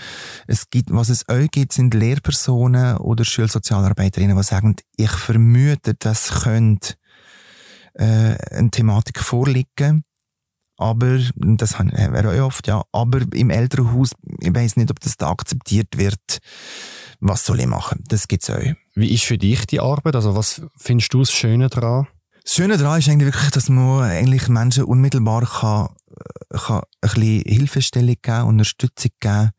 [0.47, 6.43] es gibt, was es euch gibt, sind Lehrpersonen oder Schulsozialarbeiterinnen, die sagen, ich vermute, das
[6.43, 6.95] könnte
[7.99, 10.05] äh, eine Thematik vorliegen.
[10.77, 15.29] Aber, das wäre auch oft, ja, aber im Elternhaus, ich weiß nicht, ob das da
[15.29, 16.39] akzeptiert wird.
[17.19, 18.05] Was soll ich machen?
[18.07, 18.63] Das gibt's auch.
[18.95, 20.15] Wie ist für dich die Arbeit?
[20.15, 22.07] Also, was findest du das Schöne daran?
[22.45, 25.89] Das Schöne daran ist eigentlich wirklich, dass man eigentlich Menschen unmittelbar kann,
[26.51, 29.51] kann ein bisschen Hilfestellung geben, Unterstützung geben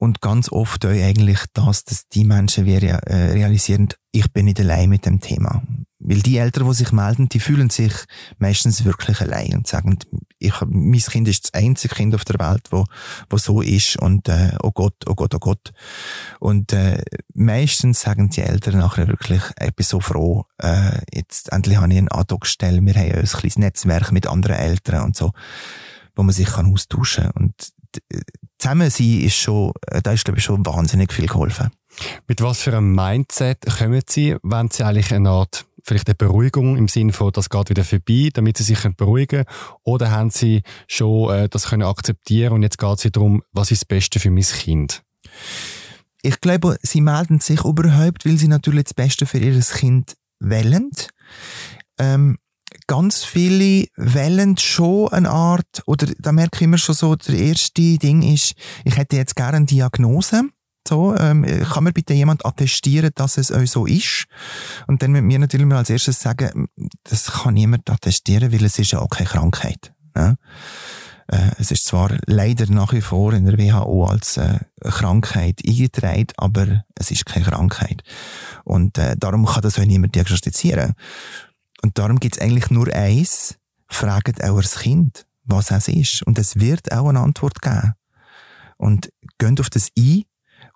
[0.00, 4.58] und ganz oft auch eigentlich das, dass die Menschen wie äh, realisieren, ich bin nicht
[4.58, 5.62] allein mit dem Thema.
[5.98, 7.92] Weil die Eltern, die sich melden, die fühlen sich
[8.38, 9.98] meistens wirklich allein und sagen,
[10.38, 12.86] ich, mein Kind ist das einzige Kind auf der Welt, wo,
[13.28, 15.72] wo so ist und äh, oh Gott, oh Gott, oh Gott.
[16.38, 17.02] Und äh,
[17.34, 21.98] meistens sagen die Eltern nachher wirklich, ich bin so froh, äh, jetzt endlich habe ich
[21.98, 25.32] einen Ad-Hoc-Stelle, wir haben ein kleines Netzwerk mit anderen Eltern und so,
[26.16, 27.54] wo man sich kann austauschen kann.
[28.58, 31.70] Zusammen sein ist schon, äh, da ist glaube ich schon wahnsinnig viel geholfen.
[32.28, 36.76] Mit was für einem Mindset kommen Sie, wenn Sie eigentlich eine Art vielleicht eine Beruhigung
[36.76, 39.56] im Sinne von, das geht wieder vorbei, damit sie sich beruhigen können?
[39.82, 43.82] Oder haben sie schon äh, das können akzeptieren und jetzt geht es darum, was ist
[43.82, 45.02] das Beste für mein Kind?
[46.22, 50.90] Ich glaube, sie melden sich überhaupt, weil sie natürlich das Beste für ihr Kind wählen.
[51.98, 52.38] Ähm,
[52.86, 57.98] ganz viele wählen schon eine Art, oder da merke ich immer schon so, der erste
[57.98, 58.54] Ding ist,
[58.84, 60.42] ich hätte jetzt gerne eine Diagnose
[60.90, 64.26] so, ähm, kann mir bitte jemand attestieren, dass es euch so ist?
[64.88, 66.66] Und dann mit mir natürlich mal als erstes sagen,
[67.04, 69.92] das kann niemand attestieren, weil es ist ja auch keine Krankheit.
[70.16, 70.36] Ne?
[71.28, 76.26] Äh, es ist zwar leider nach wie vor in der WHO als äh, Krankheit eingetragen,
[76.36, 78.02] aber es ist keine Krankheit.
[78.64, 80.94] Und äh, darum kann das auch niemand diagnostizieren.
[81.82, 83.56] Und darum gibt es eigentlich nur eins,
[83.88, 86.22] fragt auch Kind, was es ist.
[86.22, 87.94] Und es wird auch eine Antwort geben.
[88.76, 90.24] Und geht auf das ein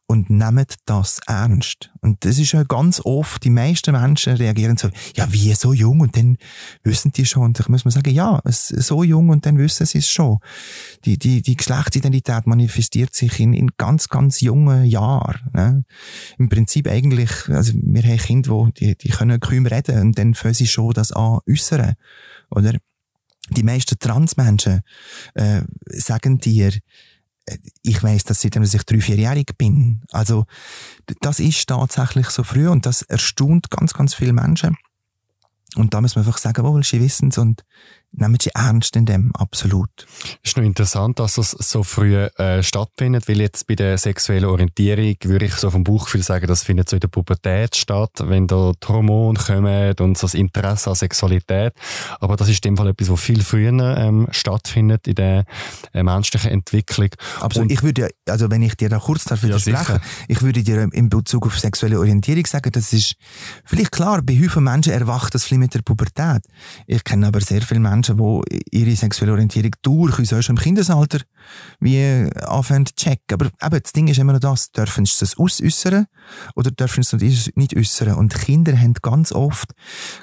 [0.07, 1.91] und nehmt das ernst.
[2.01, 6.01] Und das ist ja ganz oft, die meisten Menschen reagieren so, ja, wie so jung
[6.01, 6.37] und dann
[6.83, 7.45] wissen die schon.
[7.45, 10.39] Und ich muss mal sagen, ja, so jung und dann wissen sie es schon.
[11.07, 15.51] Die, die, die Geschlechtsidentität manifestiert sich in, in ganz, ganz jungen Jahren.
[15.55, 15.85] Ne?
[16.39, 20.55] Im Prinzip eigentlich, also wir haben Kinder, die, die können kaum reden und dann fangen
[20.55, 21.95] sie schon das an äußern.
[22.51, 22.77] Oder?
[23.51, 24.81] Die meisten Transmenschen
[25.35, 26.73] äh, sagen dir,
[27.83, 30.03] ich weiß das seitdem ich drei, vierjährig bin.
[30.11, 30.47] Also,
[31.21, 34.77] das ist tatsächlich so früh und das erstaunt ganz, ganz viele Menschen.
[35.77, 37.65] Und da muss man einfach sagen, wohl, sie wissen es und
[38.17, 39.91] nehmen sie ernst in dem, absolut.
[40.43, 44.47] Es ist noch interessant, dass das so früh äh, stattfindet, weil jetzt bei der sexuellen
[44.47, 48.47] Orientierung würde ich so vom Bauchgefühl sagen, das findet so in der Pubertät statt, wenn
[48.47, 51.73] da die Hormone kommen und so das Interesse an Sexualität.
[52.21, 55.45] Aber das ist in dem Fall etwas, was viel früher ähm, stattfindet in der
[55.93, 57.11] äh, menschlichen Entwicklung.
[57.41, 57.67] Absolut.
[57.67, 60.89] Und ich würde, also wenn ich dir da kurz darf widersprechen, ja, ich würde dir
[60.93, 63.15] in Bezug auf sexuelle Orientierung sagen, das ist
[63.65, 66.43] vielleicht klar, bei vielen Menschen erwacht das vielleicht mit der Pubertät.
[66.87, 70.63] Ich kenne aber sehr viele Menschen, Menschen, die ihre sexuelle Orientierung durch uns schon im
[70.63, 71.21] Kindesalter
[71.81, 73.35] wie anfangen zu checken.
[73.35, 76.07] Aber eben, das Ding ist immer noch das, dürfen sie das ausäußern
[76.55, 78.15] oder dürfen sie es nicht äußern?
[78.15, 79.73] Und Kinder haben ganz oft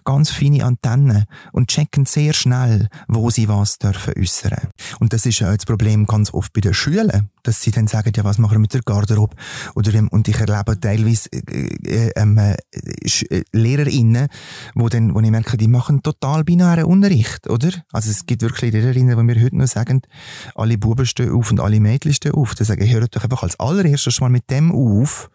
[0.05, 4.69] ganz feine Antennen und checken sehr schnell, wo sie was dürfen äußern.
[4.99, 8.11] Und das ist ja das Problem ganz oft bei den Schülern, dass sie dann sagen,
[8.15, 9.35] ja, was machen wir mit der Garderobe?
[9.75, 11.39] Oder, und ich erlebe teilweise äh,
[11.83, 12.55] äh, ähm, äh,
[13.29, 14.27] äh, LehrerInnen,
[14.75, 17.69] wo, dann, wo ich merke, die machen total binären Unterricht, oder?
[17.91, 20.01] Also es gibt wirklich Lehrerinnen, die mir heute noch sagen,
[20.55, 22.55] alle Buben stehen auf und alle Mädchen stehen auf.
[22.55, 25.29] Dann sage ich, hört doch einfach als allererstes mal mit dem auf.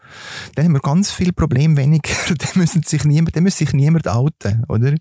[0.54, 2.12] Dann haben wir ganz viel Probleme weniger.
[2.28, 4.90] dann, müssen sich niemand, dann muss sich niemand outen, oder?
[4.90, 5.00] Dann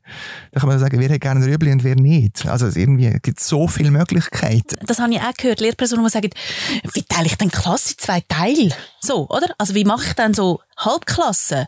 [0.54, 2.46] kann man sagen, wer hat gerne Rüebli und wer nicht.
[2.46, 4.76] Also irgendwie gibt es so viele Möglichkeiten.
[4.86, 5.60] Das habe ich auch gehört.
[5.60, 6.30] Lehrpersonen, die sagen,
[6.94, 8.70] wie teile ich denn Klasse in zwei Teile?
[9.02, 9.48] So, oder?
[9.58, 11.68] Also wie mache ich dann so Halbklasse?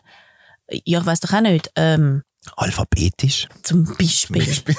[0.84, 1.70] Ja, ich weiß doch auch nicht.
[1.76, 2.22] Ähm,
[2.56, 3.48] Alphabetisch.
[3.62, 4.44] Zum Beispiel.
[4.44, 4.76] Beispiel.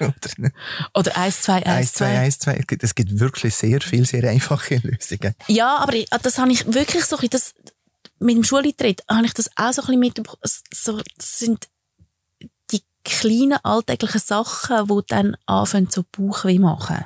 [0.94, 2.18] Oder 1, 2, 1, 2.
[2.18, 2.64] 1, 2.
[2.80, 5.34] Es gibt wirklich sehr viele, sehr einfache Lösungen.
[5.48, 7.54] Ja, aber das habe ich wirklich so, das,
[8.18, 10.40] mit dem Schuleintritt habe ich das auch so ein bisschen mitbekommen.
[10.72, 11.68] So, das sind
[12.70, 17.04] die kleinen alltäglichen Sachen, die dann anfangen zu Bauchweh machen.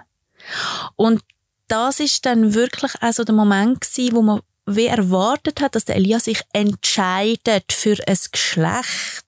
[0.97, 1.23] Und
[1.69, 5.87] das ist dann wirklich auch so der Moment gewesen, wo man wie erwartet hat, dass
[5.87, 9.25] der Elia sich entscheidet für ein Geschlecht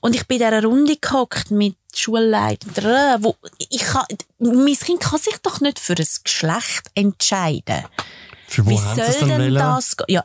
[0.00, 4.04] und ich bin in dieser Runde gehockt mit Schulleitern, wo ich kann,
[4.38, 7.84] mein Kind kann sich doch nicht für ein Geschlecht entscheiden.
[8.46, 10.06] Für wo Wie soll denn das gehen?
[10.08, 10.24] Ja,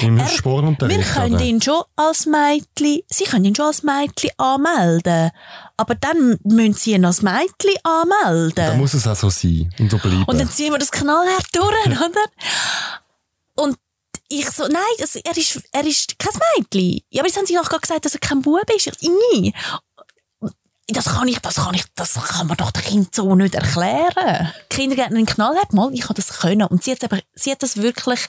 [0.00, 0.98] Im er- Sportunterricht?
[0.98, 1.44] wir können oder?
[1.44, 5.30] ihn schon als Mädchen, Sie können ihn schon als Mädchen anmelden.
[5.76, 8.54] Aber dann müssen Sie ihn als Mädchen anmelden.
[8.56, 10.24] Dann muss es auch so sein und so bleiben.
[10.24, 12.24] Und dann ziehen wir das knallhart durch, oder?
[14.32, 17.00] Ich so, nein, das, er, ist, er ist kein Mädchen.
[17.10, 18.86] Ja, aber jetzt haben sie gerade gesagt, dass er kein Bub ist.
[18.86, 19.52] Ich, nie.
[20.86, 24.52] Das kann ich, das kann ich, das kann man doch dem Kind so nicht erklären.
[24.70, 26.66] Die Kindergärtnerin knallhart, mal, ich kann das können.
[26.68, 28.20] Und sie hat aber, sie hat das wirklich,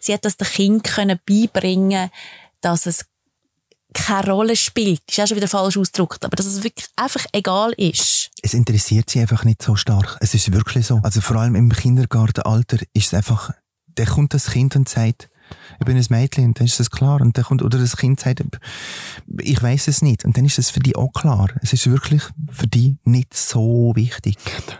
[0.00, 2.10] sie hat das dem Kind können beibringen,
[2.62, 3.04] dass es
[3.92, 5.02] keine Rolle spielt.
[5.10, 8.30] Ist auch schon wieder falsch ausgedrückt, aber dass es wirklich einfach egal ist.
[8.42, 10.16] Es interessiert sie einfach nicht so stark.
[10.20, 11.00] Es ist wirklich so.
[11.02, 13.50] Also vor allem im Kindergartenalter ist es einfach,
[13.88, 15.29] da kommt das Kind und sagt,
[15.78, 17.20] ich bin ein Mädchen, und dann ist das klar.
[17.20, 18.42] Und dann kommt, oder das Kind sagt,
[19.38, 20.24] ich weiß es nicht.
[20.24, 21.48] Und dann ist es für die auch klar.
[21.62, 24.36] Es ist wirklich für die nicht so wichtig.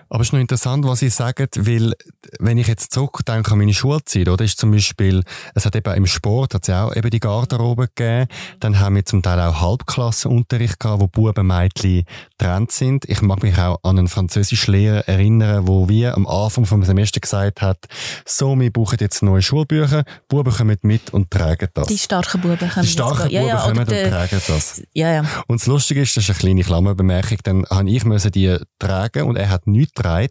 [0.08, 1.94] Aber es ist noch interessant, was Sie sagen, weil,
[2.38, 5.22] wenn ich jetzt zurückdenke an meine Schulzeit, oder, ist zum Beispiel,
[5.54, 8.26] es hat eben im Sport, hat es ja auch eben die Garderobe gegeben,
[8.60, 12.04] dann haben wir zum Teil auch Halbklassenunterricht gehabt, wo Buben und Mädchen
[12.38, 13.04] getrennt sind.
[13.06, 17.62] Ich mag mich auch an einen Französischlehrer erinnern, wo wir am Anfang vom Semester gesagt
[17.62, 17.86] hat,
[18.24, 21.88] so, wir brauchen jetzt neue Schulbücher, Buben kommen mit und tragen das.
[21.88, 24.82] Die starken Buben können Die starken das- ja, ja, Buben kommen und tragen das.
[24.94, 25.24] Ja, ja.
[25.46, 29.24] Und das Lustige ist, das ist eine kleine Klammerbemerkung, dann habe ich müssen die tragen
[29.24, 30.30] und er hat nichts getragen.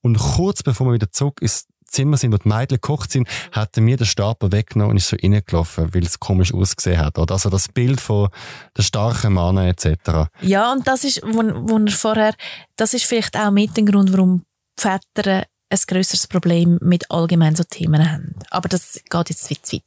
[0.00, 3.76] Und kurz bevor wir wieder zurück ins Zimmer sind, wo die Mädchen gekocht sind, hat
[3.76, 7.18] er mir den Stapel weggenommen und ist so reingelaufen, weil es komisch ausgesehen hat.
[7.18, 7.34] Oder?
[7.34, 8.30] Also das Bild von
[8.76, 10.28] der starken Mann etc.
[10.40, 12.34] Ja, und das ist, wo, wo er vorher,
[12.76, 14.42] das ist vielleicht auch mit dem Grund, warum
[14.76, 18.34] Väter ein grösseres Problem mit allgemein so Themen haben.
[18.50, 19.82] Aber das geht jetzt zu weit.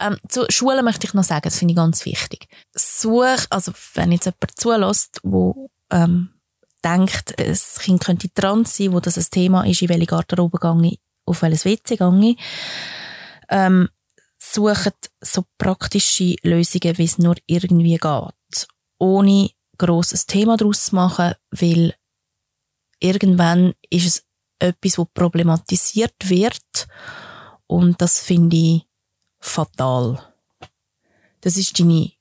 [0.00, 2.48] Ähm, zu Schulen möchte ich noch sagen, das finde ich ganz wichtig.
[2.74, 6.30] Such, also wenn jetzt jemand zulässt, wo ähm,
[6.84, 10.96] denkt, das Kind könnte trans sein, wo das ein Thema ist, in welche Garderobe gehe
[11.26, 12.36] auf welches WC gehe
[13.50, 13.88] ähm,
[14.38, 18.68] sucht so praktische Lösungen, wie es nur irgendwie geht.
[18.98, 21.94] Ohne grosses Thema daraus zu machen, weil
[23.00, 24.24] irgendwann ist es
[24.60, 26.86] etwas, wo problematisiert wird
[27.66, 28.86] und das finde ich
[29.40, 30.20] fatal.
[31.40, 32.12] Das ist deine,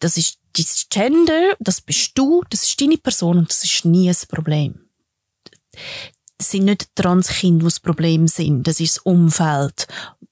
[0.00, 4.08] das ist dein Gender, das bist du, das ist deine Person und das ist nie
[4.08, 4.88] ein Problem.
[6.36, 9.86] Das sind nicht Transkinder, die das Problem sind, das ist das Umfeld,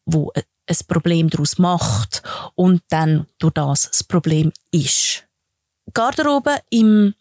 [0.04, 2.22] wo ein Problem daraus macht
[2.54, 5.24] und dann durch das das Problem ist.
[5.92, 7.14] Garderobe im,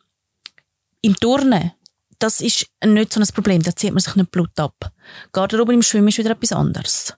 [1.01, 1.71] im Turnen,
[2.19, 4.91] das ist nicht so ein Problem, da zieht man sich nicht Blut ab.
[5.31, 7.13] Garderobe im Schwimmen ist wieder etwas anderes.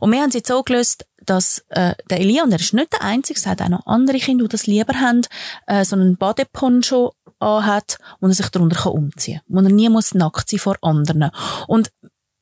[0.00, 2.92] Und wir haben es jetzt so gelöst, dass äh, der Elia, und er ist nicht
[2.92, 5.22] der Einzige, es hat auch noch andere Kinder, die das lieber haben,
[5.66, 9.64] äh, so einen Badeponcho anhat, wo er sich darunter kann umziehen kann.
[9.64, 11.30] Wo er nie muss nackt sein vor anderen.
[11.66, 11.90] Und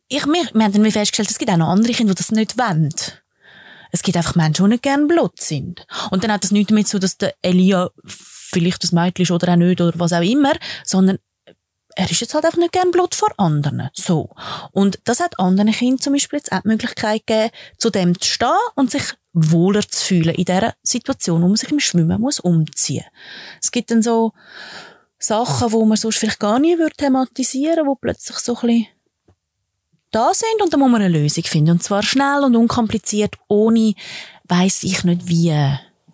[0.09, 2.57] ich, wir, wir haben dann festgestellt, es gibt auch noch andere Kinder, die das nicht
[2.57, 2.95] wollen.
[3.91, 5.87] Es gibt einfach Menschen, die nicht gerne Blut sind.
[6.11, 9.53] Und dann hat das nichts damit zu, dass der Elia vielleicht das Mädchen ist oder
[9.53, 10.53] auch nicht oder was auch immer,
[10.85, 11.19] sondern
[11.99, 13.91] er ist jetzt halt einfach nicht gern Blut vor anderen.
[13.93, 14.31] So.
[14.71, 18.29] Und das hat anderen Kindern zum Beispiel jetzt auch die Möglichkeit gegeben, zu dem zu
[18.29, 22.39] stehen und sich wohler zu fühlen in dieser Situation, wo man sich im Schwimmen muss
[22.39, 23.05] umziehen.
[23.61, 24.33] Es gibt dann so
[25.19, 28.87] Sachen, wo man sonst vielleicht gar nie würde thematisieren, wo plötzlich so ein bisschen
[30.13, 33.95] da sind und dann muss man eine Lösung finden und zwar schnell und unkompliziert, ohne
[34.45, 35.53] weiß ich nicht wie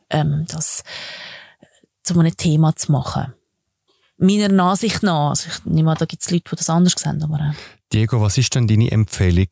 [0.08, 0.82] ähm, das
[2.02, 3.34] zu einem Thema zu machen.
[4.16, 7.22] Meiner Ansicht nach, also ich nehme an, da gibt es Leute, die das anders sehen,
[7.22, 7.52] aber äh.
[7.92, 9.46] Diego, was ist denn deine Empfehlung?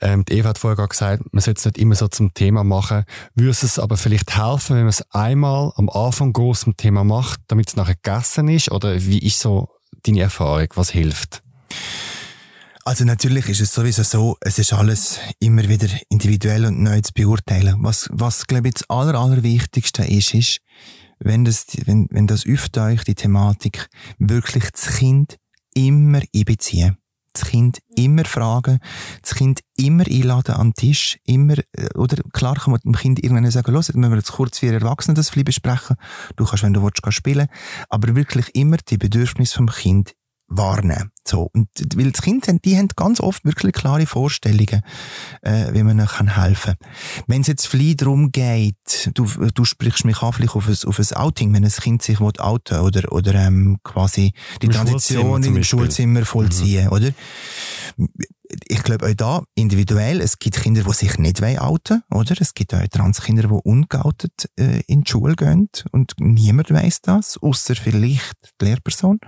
[0.00, 3.04] Ähm, Eva hat vorher gesagt, man sollte es nicht immer so zum Thema machen.
[3.34, 7.40] Würde es aber vielleicht helfen, wenn man es einmal am Anfang groß zum Thema macht,
[7.48, 8.70] damit es nachher gegessen ist?
[8.70, 9.68] Oder wie ist so
[10.04, 10.68] deine Erfahrung?
[10.74, 11.42] Was hilft?
[12.84, 17.12] Also natürlich ist es sowieso so, es ist alles immer wieder individuell und neu zu
[17.12, 17.76] beurteilen.
[17.80, 20.58] Was, was glaube ich, das aller, allerwichtigste ist, ist,
[21.24, 25.38] wenn das, wenn, wenn das euch die Thematik wirklich das Kind
[25.74, 26.98] immer einbeziehen
[27.32, 28.78] das Kind immer fragen,
[29.22, 33.50] das Kind immer einladen am Tisch, immer, äh, oder klar kann man dem Kind irgendwann
[33.50, 35.96] sagen, los, müssen wir jetzt kurz für Erwachsene das besprechen,
[36.36, 37.48] du kannst, wenn du willst, spielen,
[37.88, 40.14] aber wirklich immer die Bedürfnisse vom Kind
[40.48, 41.10] warnen.
[41.24, 41.48] So.
[41.52, 44.82] Und, weil das Kind, die haben ganz oft wirklich klare Vorstellungen,
[45.42, 47.24] äh, wie man ihnen kann helfen kann.
[47.26, 50.98] Wenn es jetzt vielleicht darum geht, du, du sprichst mich an, vielleicht auf ein, auf
[50.98, 55.62] ein Outing, wenn ein Kind sich outen oder, oder, ähm, quasi die Im Tradition im
[55.62, 56.92] Schulzimmer vollziehen, mhm.
[56.92, 57.10] oder?
[58.68, 62.34] ich glaube auch da individuell, es gibt Kinder, die sich nicht outen oder?
[62.40, 67.38] Es gibt auch Transkinder, die ungeoutet äh, in die Schule gehen und niemand weiß das,
[67.38, 69.20] außer vielleicht die Lehrperson.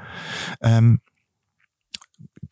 [0.61, 1.01] Ähm,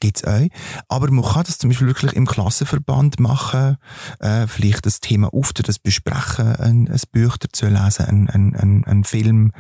[0.03, 0.47] gibt's auch.
[0.89, 3.77] Aber man kann das zum Beispiel wirklich im Klassenverband machen,
[4.19, 9.05] äh, vielleicht das Thema aufter, das besprechen, ein, ein Buch dazu lesen, ein, ein, ein,
[9.05, 9.53] Film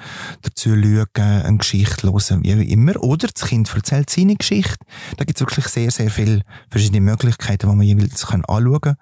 [0.42, 3.00] dazu schauen, eine Geschichte hören, wie immer.
[3.02, 4.84] Oder das Kind erzählt seine Geschichte.
[5.16, 8.96] Da gibt's wirklich sehr, sehr viele verschiedene Möglichkeiten, die man jeweils anschauen kann.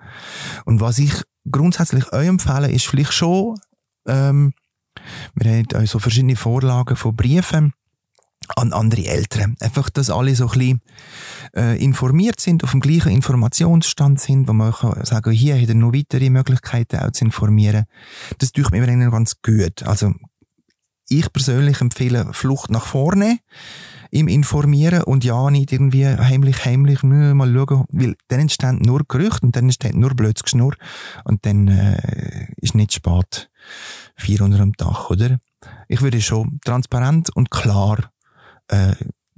[0.67, 1.13] Und was ich
[1.51, 3.59] grundsätzlich euch empfehle, ist vielleicht schon,
[4.07, 4.53] ähm,
[5.35, 7.73] wir haben auch so verschiedene Vorlagen von Briefen,
[8.57, 9.57] an andere Eltern.
[9.61, 10.81] Einfach, dass alle so ein bisschen
[11.57, 15.75] äh, informiert sind, auf dem gleichen Informationsstand sind, wo man kann sagen, hier hat er
[15.75, 17.85] noch weitere Möglichkeiten auch zu informieren.
[18.39, 19.83] Das tut mir immer ganz gut.
[19.85, 20.13] Also,
[21.09, 23.39] ich persönlich empfehle Flucht nach vorne
[24.11, 29.47] im Informieren und ja nicht irgendwie heimlich, heimlich, mal schauen, weil dann entstehen nur Gerüchte
[29.47, 30.75] und dann entsteht nur blödes Geschnurr
[31.25, 33.51] und dann äh, ist nicht spät
[34.17, 35.39] vier unter dem Dach, oder?
[35.89, 38.11] Ich würde schon transparent und klar
[38.71, 38.95] äh,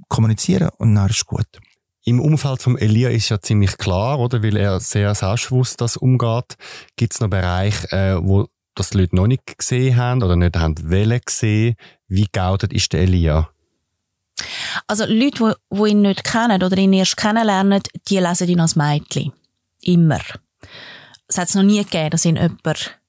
[0.07, 1.47] kommunizieren und dann ist gut.
[2.05, 4.43] Im Umfeld von Elia ist ja ziemlich klar, oder?
[4.43, 6.55] Weil er sehr selbstbewusst das umgeht.
[6.97, 10.57] Gibt es noch Bereiche, äh, wo das die Leute noch nicht gesehen haben oder nicht
[10.57, 11.75] haben wollen sehen?
[12.07, 13.49] Wie geoutet ist der Elia?
[14.87, 18.75] Also Leute, die, die ihn nicht kennen oder ihn erst kennenlernen, die lesen ihn als
[18.75, 19.31] Mädchen.
[19.81, 20.21] Immer.
[21.27, 22.99] Es hat es noch nie gegeben, dass ihn jemand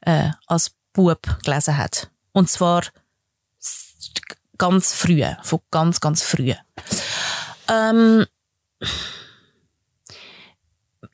[0.00, 2.10] äh, als Bub gelesen hat.
[2.32, 2.82] Und zwar
[4.60, 6.52] ganz früh, von ganz, ganz früh.
[7.66, 8.26] Ähm,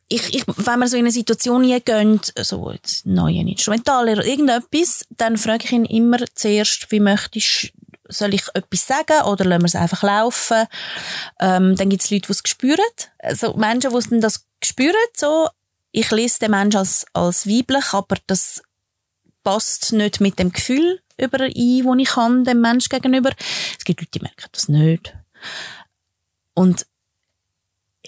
[0.09, 5.07] ich, ich, wenn wir so in eine Situation gehen, so jetzt neue Instrumental oder irgendetwas,
[5.11, 7.73] dann frage ich ihn immer zuerst, wie möchtest
[8.09, 10.67] soll ich etwas sagen oder lassen wir es einfach laufen?
[11.41, 12.79] Ähm, dann gibt es Leute, die es spüren.
[13.19, 15.49] Also Menschen, die das spüren, so,
[15.93, 18.63] ich lese den Menschen als, als weiblich, aber das
[19.47, 23.31] passt nicht mit dem Gefühl überein, das ich habe, dem Menschen gegenüber.
[23.79, 25.17] Es gibt Leute, die merken das nicht.
[26.53, 26.85] Und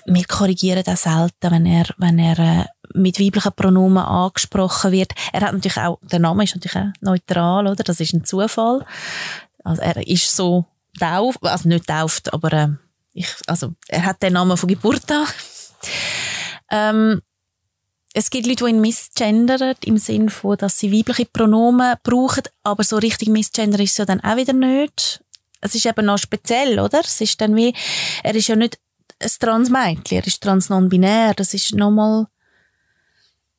[0.05, 5.12] wir korrigieren das selten, wenn er, wenn er äh, mit weiblichen Pronomen angesprochen wird.
[5.33, 7.85] Er hat natürlich auch, der Name ist natürlich auch neutral, oder?
[7.85, 8.85] Das ist ein Zufall.
[9.62, 10.64] Also er ist so
[10.98, 12.68] tauft, also nicht tauft, aber äh,
[13.12, 15.27] ich, also er hat den Namen von Geburt an.
[16.72, 17.22] ähm,
[18.18, 22.83] es gibt Leute, die ihn misgendern, im Sinne von, dass sie weibliche Pronomen brauchen, aber
[22.83, 25.22] so richtig misgender ist es ja dann auch wieder nicht.
[25.61, 27.00] Es ist eben noch speziell, oder?
[27.00, 27.72] Es ist dann wie,
[28.24, 28.78] er ist ja nicht
[29.20, 32.26] ein Transmädchen, er ist trans-non-binär, das ist nochmal,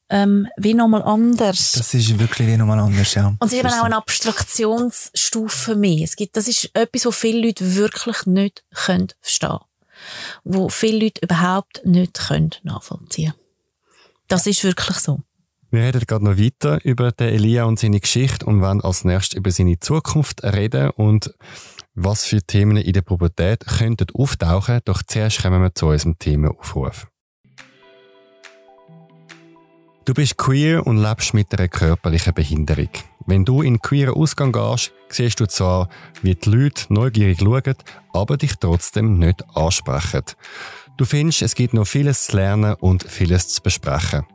[0.09, 1.71] ähm, wie nochmal anders.
[1.73, 3.27] Das ist wirklich wie nochmal anders, ja.
[3.27, 6.03] Und es ist eben auch eine Abstraktionsstufe mehr.
[6.03, 9.59] Es gibt, das ist etwas, was viele Leute wirklich nicht können verstehen.
[10.43, 13.38] Wo viele Leute überhaupt nicht können nachvollziehen können.
[14.29, 15.21] Das ist wirklich so.
[15.71, 19.37] Wir reden gerade noch weiter über den Elia und seine Geschichte und wollen als nächstes
[19.37, 21.33] über seine Zukunft reden und
[21.95, 24.79] was für Themen in der Pubertät könnten auftauchen.
[24.85, 27.07] Doch zuerst kommen wir zu unserem Themenaufruf.
[30.05, 32.89] Du bist queer und lebst mit einer körperlichen Behinderung.
[33.25, 35.89] Wenn du in queeren Ausgang gehst, siehst du zwar,
[36.21, 37.75] wie die Leute neugierig schauen,
[38.13, 40.23] aber dich trotzdem nicht ansprechen.
[40.99, 44.25] Du findest, es gibt noch vieles zu lernen und vieles zu besprechen.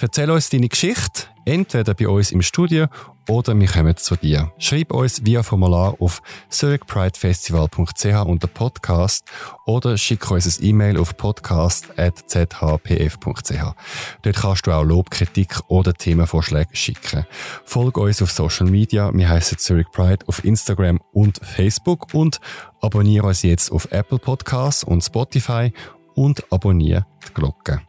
[0.00, 1.24] Erzähl uns deine Geschichte.
[1.44, 2.86] Entweder bei uns im Studio
[3.28, 4.52] oder wir kommen zu dir.
[4.58, 9.24] Schreib uns via Formular auf zurichpridefestival.ch unter Podcast
[9.66, 13.74] oder schick uns ein E-Mail auf podcast.zhpf.ch.
[14.22, 17.26] Dort kannst du auch Lob, Kritik oder Themenvorschläge schicken.
[17.64, 19.10] Folge uns auf Social Media.
[19.12, 22.40] Wir heißen Zurich Pride auf Instagram und Facebook und
[22.80, 25.72] abonniere uns jetzt auf Apple Podcasts und Spotify
[26.14, 27.80] und abonniere die Glocke.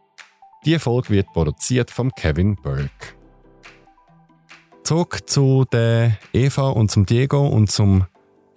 [0.65, 2.89] Die Folge wird produziert von Kevin Burke.
[4.83, 8.05] Zurück zu der Eva und zum Diego und zum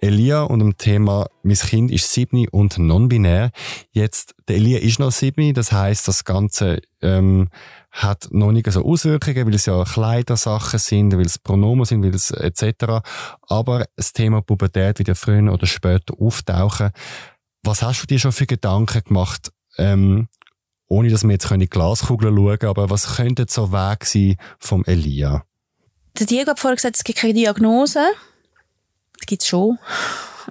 [0.01, 3.51] Elia und dem Thema «Mein Kind ist sieben und non-binär».
[3.91, 7.49] Jetzt, der Elia ist noch sieben, das heißt, das Ganze ähm,
[7.91, 12.15] hat noch nicht so Auswirkungen, weil es ja Kleidersachen sind, weil es Pronomen sind, weil
[12.15, 13.01] es etc.
[13.47, 16.91] Aber das Thema Pubertät wird ja früher oder später auftauchen.
[17.63, 20.27] Was hast du dir schon für Gedanken gemacht, ähm,
[20.87, 24.35] ohne dass wir jetzt in die Glaskugel schauen können, aber was könnte so Weg sein
[24.59, 25.45] vom Elia?
[26.17, 28.01] Der Diego hat vorher gesagt, es gibt keine Diagnose.
[29.17, 29.77] Das gibt es schon.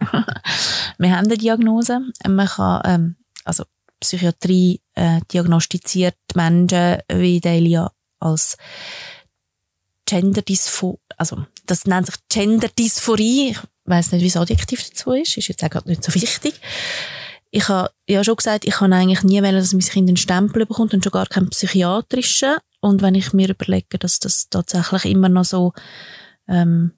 [0.98, 2.00] wir haben eine Diagnose.
[2.26, 3.64] Man kann, ähm, also
[4.00, 8.56] Psychiatrie äh, diagnostiziert Menschen wie der Elia als
[10.06, 13.50] Genderdysphorie, also das nennt sich Genderdysphorie.
[13.50, 16.60] Ich weiß nicht, wie das Adjektiv dazu ist, ist jetzt auch nicht so wichtig
[17.50, 20.66] ich habe ja schon gesagt, ich kann eigentlich nie wollen, dass mein Kind einen Stempel
[20.66, 22.56] bekommt und schon gar keinen psychiatrischen.
[22.80, 25.72] Und wenn ich mir überlege, dass das tatsächlich immer noch so
[26.46, 26.92] ähm,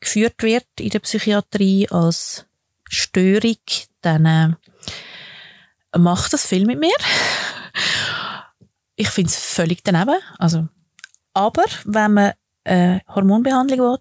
[0.00, 2.46] geführt wird in der Psychiatrie als
[2.88, 3.58] Störung,
[4.00, 6.94] dann äh, macht das viel mit mir.
[8.96, 10.18] ich finde es völlig daneben.
[10.38, 10.68] Also,
[11.34, 12.32] aber wenn man
[12.64, 13.98] äh, Hormonbehandlung will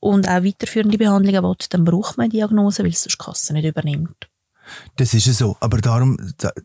[0.00, 3.64] und auch weiterführende Behandlungen will, dann braucht man eine Diagnose, weil es die Kasse nicht
[3.64, 4.28] übernimmt.
[4.96, 5.56] Das ist ja so.
[5.60, 6.16] Aber darum,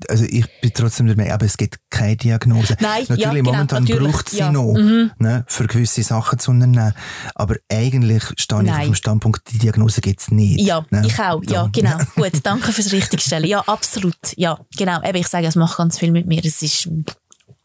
[0.10, 2.76] also ich bin trotzdem der Meinung, aber es gibt keine Diagnose.
[2.80, 4.52] Nein, natürlich, ja, genau, momentan braucht sie ja.
[4.52, 5.12] noch, Mhm.
[5.20, 6.94] ne, für gewisse Sachen zu unternehmen.
[7.36, 8.80] Aber eigentlich stehe ich Nein.
[8.80, 10.62] auf dem Standpunkt, die Diagnose gibt es nicht.
[10.62, 11.04] Ja, ne?
[11.06, 11.42] ich auch.
[11.44, 11.70] Ja, So.
[11.72, 11.98] genau.
[12.16, 13.48] Gut, danke fürs Richtigstellen.
[13.48, 14.16] Ja, absolut.
[14.36, 15.02] Ja, genau.
[15.04, 16.44] Eben, ich sage, es macht ganz viel mit mir.
[16.44, 16.90] Es ist,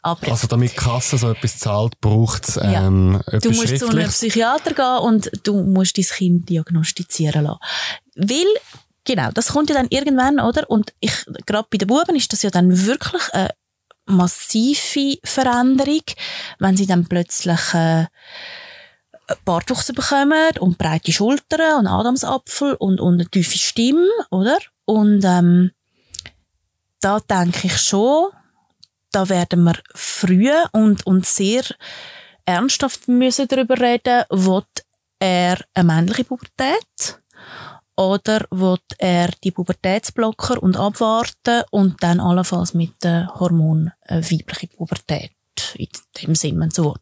[0.03, 2.87] aber Also damit die Kasse so etwas zahlt, braucht es Ja.
[2.87, 4.07] ähm, du etwas musst zu einem.
[4.09, 7.59] Psychiater gehen und du musst dein Kind diagnostizieren lassen.
[8.15, 8.45] Weil,
[9.07, 10.69] genau, das kommt ja dann irgendwann, oder?
[10.69, 13.49] Und ich, gerade bei den Buben ist das ja dann wirklich eine
[14.05, 16.03] massive Veränderung,
[16.59, 18.05] wenn sie dann plötzlich, äh,
[19.43, 24.57] Bartwuchs bekommen und breite Schultern und Adamsapfel und, und eine tiefe Stimme, oder?
[24.85, 25.71] Und ähm,
[27.01, 28.29] da denke ich schon,
[29.11, 31.63] da werden wir früh und, und sehr
[32.45, 34.63] ernsthaft müssen darüber reden, will
[35.19, 37.19] er eine männliche Pubertät
[37.97, 44.67] oder will er die Pubertätsblocker und abwarten und dann allenfalls mit dem Hormon eine weibliche
[44.67, 45.31] Pubertät,
[45.75, 45.87] in
[46.21, 46.95] dem Sinn, wenn du so.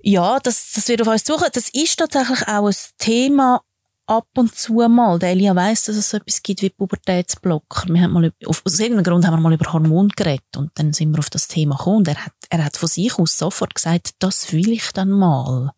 [0.00, 1.48] Ja, das, das wird auf uns suchen.
[1.52, 3.60] Das ist tatsächlich auch ein Thema
[4.06, 5.18] ab und zu mal.
[5.18, 7.88] Der Elia weiss, dass es so etwas gibt wie Pubertätsblocker.
[7.92, 10.92] Wir haben mal, auf- aus irgendeinem Grund haben wir mal über Hormone geredet und dann
[10.92, 13.74] sind wir auf das Thema gekommen und er hat, er hat von sich aus sofort
[13.74, 15.72] gesagt, das will ich dann mal.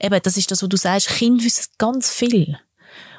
[0.00, 2.58] Eben, das ist das, was du sagst, Kinder wissen ganz viel.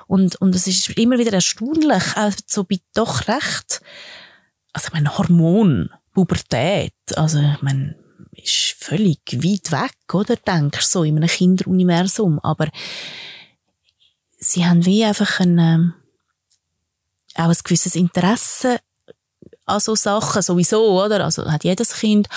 [0.08, 3.82] Und, und es ist immer wieder erstaunlich, auch so bei doch recht,
[4.74, 7.95] also ich meine, Hormon, Pubertät, also ich meine,
[8.32, 10.36] ist völlig weit weg, oder?
[10.36, 12.39] Denkst so in einem Kinderuniversum.
[12.39, 12.70] Aber
[14.38, 15.93] sie haben wie einfach ein, ähm,
[17.36, 18.80] auch ein gewisses Interesse
[19.66, 21.24] an so Sachen sowieso, oder?
[21.24, 22.28] Also hat jedes Kind.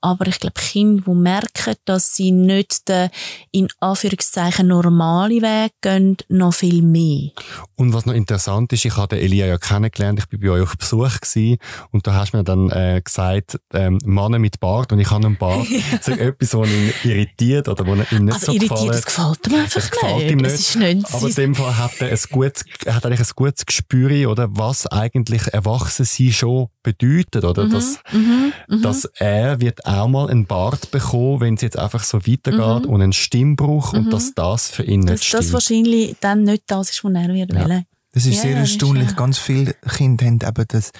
[0.00, 3.10] Aber ich glaube, Kinder, die merken, dass sie nicht den,
[3.52, 7.30] in Anführungszeichen, normalen Weg gehen, noch viel mehr.
[7.76, 10.76] Und was noch interessant ist, ich habe Elia ja kennengelernt, ich bin bei euch auf
[10.76, 11.58] Besuch gewesen,
[11.90, 15.26] und da hast du mir dann äh, gesagt, ähm, Männer mit Bart und ich habe
[15.26, 15.66] einen Bart.
[16.02, 18.94] so etwas, was ihn irritiert oder was ihm nicht Also so irritiert, gefällt.
[18.94, 20.30] das gefällt ihm einfach Es gefällt nicht.
[20.30, 20.54] ihm nicht.
[20.54, 24.30] Ist nicht Aber in dem Fall hat er, ein gutes, hat eigentlich ein gutes Gespür,
[24.30, 27.68] oder, was eigentlich Erwachsensein schon bedeutet, oder?
[27.68, 28.82] dass, mhm, mhm.
[28.82, 33.00] dass er wird auch mal einen Bart bekommen, wenn es jetzt einfach so weitergeht und
[33.02, 35.12] einen Stimmbruch und dass das für ihn nicht Mhm.
[35.14, 35.44] dass stimmt.
[35.44, 37.64] das wahrscheinlich dann nicht das ist, was er wird Ja.
[37.64, 37.84] wollen.
[38.14, 39.08] Das ist Ja, sehr ja, das ist, erstaunlich.
[39.08, 39.14] ja.
[39.14, 40.92] Ganz viele Kinder haben eben das,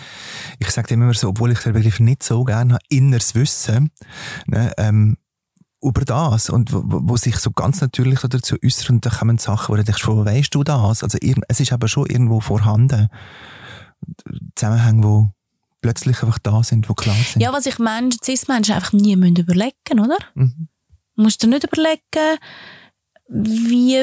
[0.59, 3.91] ich sage immer so, obwohl ich den Begriff nicht so gerne habe, inneres Wissen,
[4.47, 5.17] ne, ähm,
[5.83, 9.73] über das und wo, wo sich so ganz natürlich dazu äußern und da kommen Sachen,
[9.73, 11.03] wo du denkst, wo weißt du das?
[11.03, 11.19] Also
[11.49, 13.09] es ist aber schon irgendwo vorhanden.
[14.55, 15.31] Zusammenhänge, wo
[15.83, 17.43] plötzlich einfach da sind, wo klar sind.
[17.43, 20.19] Ja, was ich Menschen, Cis-Menschen einfach nie müssen überlegen, oder?
[20.35, 20.69] Mhm.
[21.17, 22.39] Du musst dir nicht überlegen,
[23.29, 24.03] wie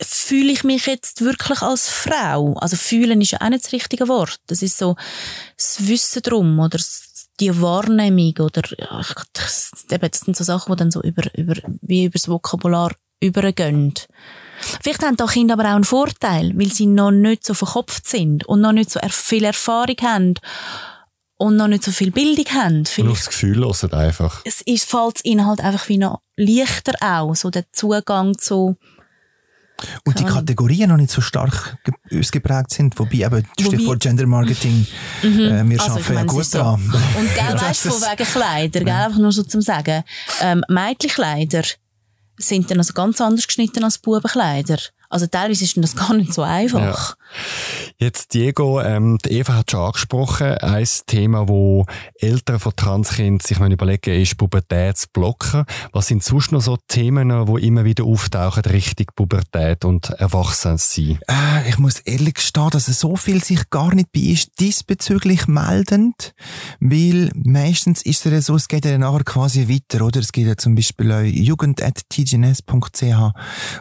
[0.00, 2.54] fühle ich mich jetzt wirklich als Frau?
[2.54, 4.40] Also fühlen ist ja auch nicht das richtige Wort.
[4.46, 4.96] Das ist so
[5.56, 6.78] das Wissen drum oder
[7.40, 9.02] die Wahrnehmung oder ja,
[9.32, 13.94] das sind so Sachen, die dann so über, über, wie über das Vokabular übergehen.
[14.82, 18.44] Vielleicht haben da Kinder aber auch einen Vorteil, weil sie noch nicht so verkopft sind
[18.46, 20.34] und noch nicht so viel Erfahrung haben
[21.36, 22.86] und noch nicht so viel Bildung haben.
[22.86, 24.42] Vielleicht und aufs Gefühl hören einfach.
[24.44, 28.76] Es ist, fällt ihnen halt einfach wie noch leichter auch, so der Zugang zu
[30.04, 31.76] und die Kategorien noch nicht so stark
[32.10, 34.86] ausgeprägt sind, wobei eben Stichwort Gender Marketing,
[35.22, 35.40] mhm.
[35.40, 36.58] äh, wir also, arbeiten ja gut so.
[36.58, 36.80] dran.
[37.18, 40.02] Und gell, weißt du, von wegen Kleider, gell, einfach nur so zum Sagen,
[40.40, 41.62] ähm, Mädchenkleider
[42.38, 44.78] sind dann also ganz anders geschnitten als Bubenkleider.
[45.08, 47.10] Also teilweise ist das gar nicht so einfach.
[47.10, 47.16] Ja.
[47.98, 51.86] Jetzt Diego, ähm, die Eva hat schon angesprochen, ein Thema, wo
[52.20, 55.64] Eltern von Transkind sich überlegen, ist Pubertätsblocker.
[55.92, 61.18] Was sind sonst noch so Themen, wo immer wieder auftauchen, Richtung Pubertät und Erwachsensein?
[61.26, 66.34] Äh, ich muss ehrlich gestehen, dass so viel sich gar nicht bei ist diesbezüglich meldend,
[66.80, 70.20] weil meistens ist es ja so, es geht ja nachher quasi weiter, oder?
[70.20, 72.62] Es geht ja zum Beispiel auch jugend.tgns.ch,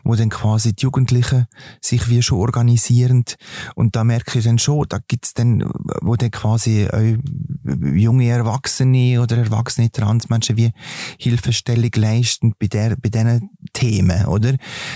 [0.03, 1.47] wo dann quasi die Jugendlichen
[1.81, 3.25] sich wie schon organisieren
[3.75, 5.63] und da merke ich dann schon, da gibt's dann,
[6.01, 7.17] wo dann quasi auch
[7.93, 10.71] junge Erwachsene oder erwachsene Transmenschen wie
[11.19, 14.55] Hilfestellung leisten bei der, bei diesen Themen, oder?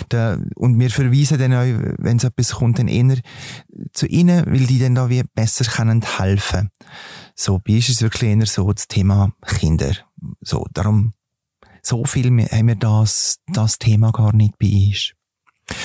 [0.10, 3.18] Da, und wir verweisen dann auch, wenn es etwas kommt, dann eher
[3.94, 6.70] zu ihnen, weil die dann da wie besser können helfen.
[7.36, 9.94] So, bei uns ist es wirklich eher so das Thema Kinder.
[10.42, 11.14] So, darum,
[11.82, 15.14] so viel haben wir das, das Thema gar nicht bei uns.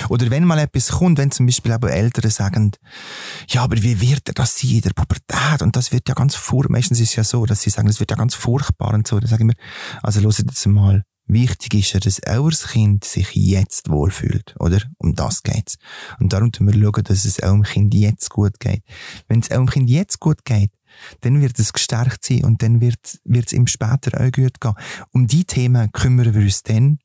[0.09, 2.73] Oder wenn mal etwas kommt, wenn zum Beispiel aber Eltern sagen,
[3.49, 5.63] ja, aber wie wird er das sein in der Pubertät?
[5.63, 6.73] Und das wird ja ganz furchtbar.
[6.73, 9.19] Meistens ist es ja so, dass sie sagen, das wird ja ganz furchtbar und so.
[9.19, 9.55] Dann sagen wir,
[10.03, 14.81] also hört jetzt mal, wichtig ist ja, dass euer Kind sich jetzt wohlfühlt, oder?
[14.99, 15.77] Um das geht's.
[16.21, 18.83] Und darum müssen wir schauen, dass es eurem Kind jetzt gut geht.
[19.29, 20.71] Wenn es eurem Kind jetzt gut geht,
[21.21, 24.75] dann wird es gestärkt sein und dann wird, wird es ihm später auch gut gehen.
[25.11, 26.99] Um die Themen kümmern wir uns dann,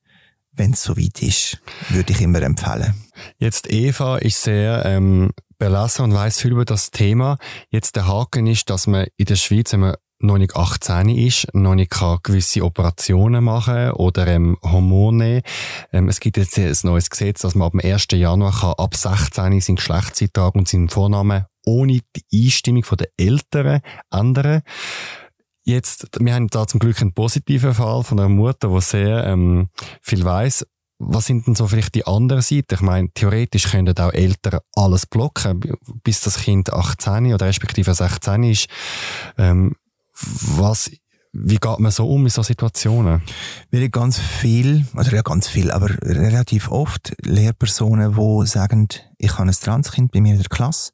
[0.52, 2.94] wenn es soweit ist, würde ich immer empfehlen.
[3.38, 7.38] Jetzt Eva ist sehr ähm, belassen und weiß viel über das Thema.
[7.70, 11.48] Jetzt der Haken ist, dass man in der Schweiz, wenn man noch nicht 18 ist,
[11.54, 15.42] noch nicht kann gewisse Operationen machen oder ähm, Hormone.
[15.94, 18.08] Ähm, es gibt jetzt ein neues Gesetz, dass man ab dem 1.
[18.12, 23.82] Januar kann, ab 16 sein Geschlechtseintrag und seinen Vornamen ohne die Einstimmung der Eltern
[24.12, 24.62] ändern.
[25.70, 29.70] Jetzt, wir haben da zum Glück einen positiven Fall von einer Mutter, die sehr ähm,
[30.02, 30.66] viel weiß.
[30.98, 32.74] Was sind denn so vielleicht die anderen Seiten?
[32.74, 35.62] Ich meine, theoretisch können auch Eltern alles blocken,
[36.04, 38.68] bis das Kind 18 oder respektive 16 ist.
[39.38, 39.76] Ähm,
[40.58, 40.90] was,
[41.34, 43.22] wie geht man so um in so Situationen?
[43.70, 48.88] Wir haben ganz viel, oder ja ganz viel, aber relativ oft Lehrpersonen, die sagen,
[49.20, 50.94] ich habe ein Transkind bei mir in der Klasse.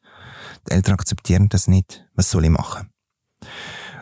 [0.68, 2.06] Die Eltern akzeptieren das nicht.
[2.16, 2.90] Was soll ich machen?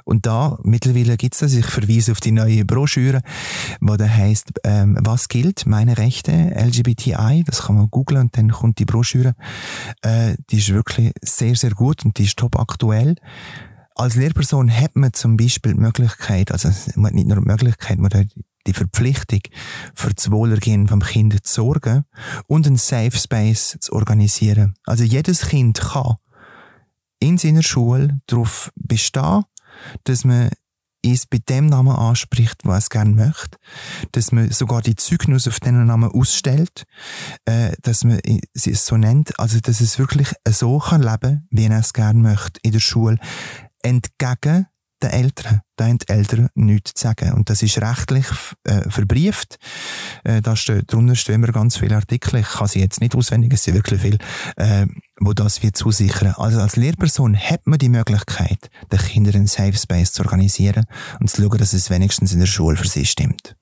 [0.04, 3.22] Und da, mittlerweile gibt's das, ich verweise auf die neue Broschüre,
[3.80, 8.50] wo da heißt, ähm, was gilt, meine Rechte, LGBTI, das kann man googlen und dann
[8.50, 9.36] kommt die Broschüre.
[10.02, 13.16] Äh, die ist wirklich sehr, sehr gut und die ist top aktuell.
[13.96, 18.00] Als Lehrperson hat man zum Beispiel die Möglichkeit, also man hat nicht nur die Möglichkeit,
[18.00, 18.28] man hat
[18.66, 19.42] die Verpflichtung,
[19.94, 22.06] für das Wohlergehen vom Kind zu sorgen
[22.48, 24.74] und einen Safe Space zu organisieren.
[24.86, 26.16] Also jedes Kind kann
[27.20, 29.44] in seiner Schule darauf bestehen,
[30.04, 30.50] dass man
[31.06, 33.58] es bei dem Namen anspricht, was es gerne möchte,
[34.14, 36.86] dass man sogar die Zeugnisse auf diesen Namen ausstellt,
[37.46, 38.20] äh, dass man
[38.54, 42.60] es so nennt, also dass es wirklich so kann leben, wie er es gerne möchte
[42.64, 43.18] in der Schule,
[43.82, 44.68] entgegen
[45.04, 45.62] den Eltern.
[45.76, 47.34] Da haben die Eltern nichts zu sagen.
[47.34, 48.26] Und das ist rechtlich
[48.64, 49.58] äh, verbrieft.
[50.24, 52.40] Äh, da steht, drunter stehen immer ganz viele Artikel.
[52.40, 54.18] Ich kann sie jetzt nicht auswendig, es sind wirklich viele,
[54.56, 54.86] äh,
[55.26, 56.34] wo das wir zusichern.
[56.38, 60.86] Also als Lehrperson hat man die Möglichkeit, den Kindern einen Safe Space zu organisieren
[61.20, 63.56] und zu schauen, dass es wenigstens in der Schule für sie stimmt.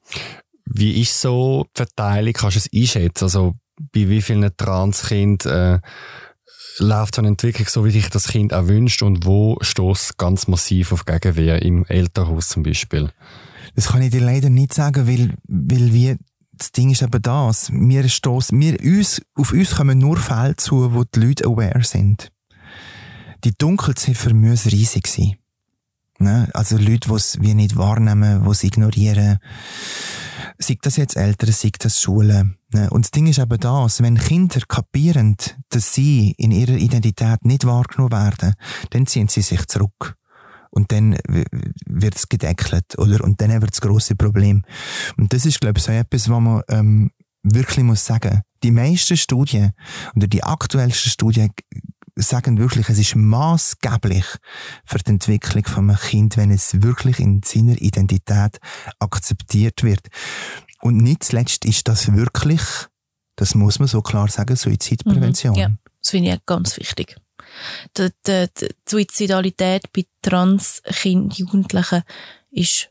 [0.65, 2.33] Wie ist so die Verteilung?
[2.33, 3.25] Kannst du es einschätzen?
[3.25, 3.55] Also
[3.93, 5.79] bei wie vielen Transkindern äh,
[6.77, 10.47] läuft so eine Entwicklung so, wie sich das Kind auch wünscht und wo stoßt ganz
[10.47, 13.11] massiv auf Gegenwehr im Elternhaus zum Beispiel?
[13.75, 16.17] Das kann ich dir leider nicht sagen, weil, weil wir,
[16.61, 17.71] das Ding ist eben das.
[17.71, 22.31] Wir stoßen, wir uns, auf uns kommen nur Fälle zu, wo die Leute aware sind.
[23.43, 25.37] Die Dunkelziffer muss riesig sein.
[26.19, 26.49] Ne?
[26.53, 29.39] Also Leute, die es wie nicht wahrnehmen, die es ignorieren.
[30.59, 32.59] Sei das jetzt Eltern, sei das Schulen.
[32.71, 32.91] Ne?
[32.91, 35.37] Und das Ding ist eben das, wenn Kinder kapieren,
[35.69, 38.53] dass sie in ihrer Identität nicht wahrgenommen werden,
[38.91, 40.15] dann ziehen sie sich zurück.
[40.71, 41.17] Und dann
[41.85, 43.23] wird es gedeckelt, oder?
[43.23, 44.63] Und dann wird das grosse Problem.
[45.17, 47.11] Und das ist, glaube ich, so etwas, was man ähm,
[47.43, 48.41] wirklich muss sagen.
[48.63, 49.73] Die meisten Studien
[50.15, 51.51] oder die aktuellsten Studien
[52.15, 54.25] sagen wirklich, es ist maßgeblich
[54.85, 58.59] für die Entwicklung von einem Kind, wenn es wirklich in seiner Identität
[58.99, 60.07] akzeptiert wird.
[60.81, 62.61] Und nicht zuletzt ist das wirklich,
[63.35, 65.53] das muss man so klar sagen, Suizidprävention.
[65.53, 67.17] Mhm, ja, das finde ich ganz wichtig.
[67.97, 72.03] Die, die, die Suizidalität bei Transkind, Jugendlichen
[72.51, 72.89] ist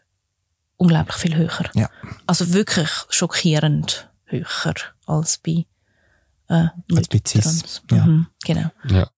[0.76, 1.70] unglaublich viel höher.
[1.74, 1.90] Ja.
[2.26, 4.46] Also wirklich schockierend höher
[5.06, 5.66] als bei
[6.48, 7.82] äh, Als bei Trans.
[7.90, 8.04] ja.
[8.04, 8.70] Mhm, genau.
[8.88, 9.08] Ja.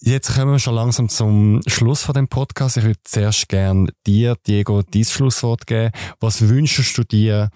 [0.00, 2.76] Jetzt kommen wir schon langsam zum Schluss von dem Podcast.
[2.76, 5.92] Ich würde zuerst gerne dir, Diego, dein Schlusswort geben.
[6.18, 7.50] Was wünschst du dir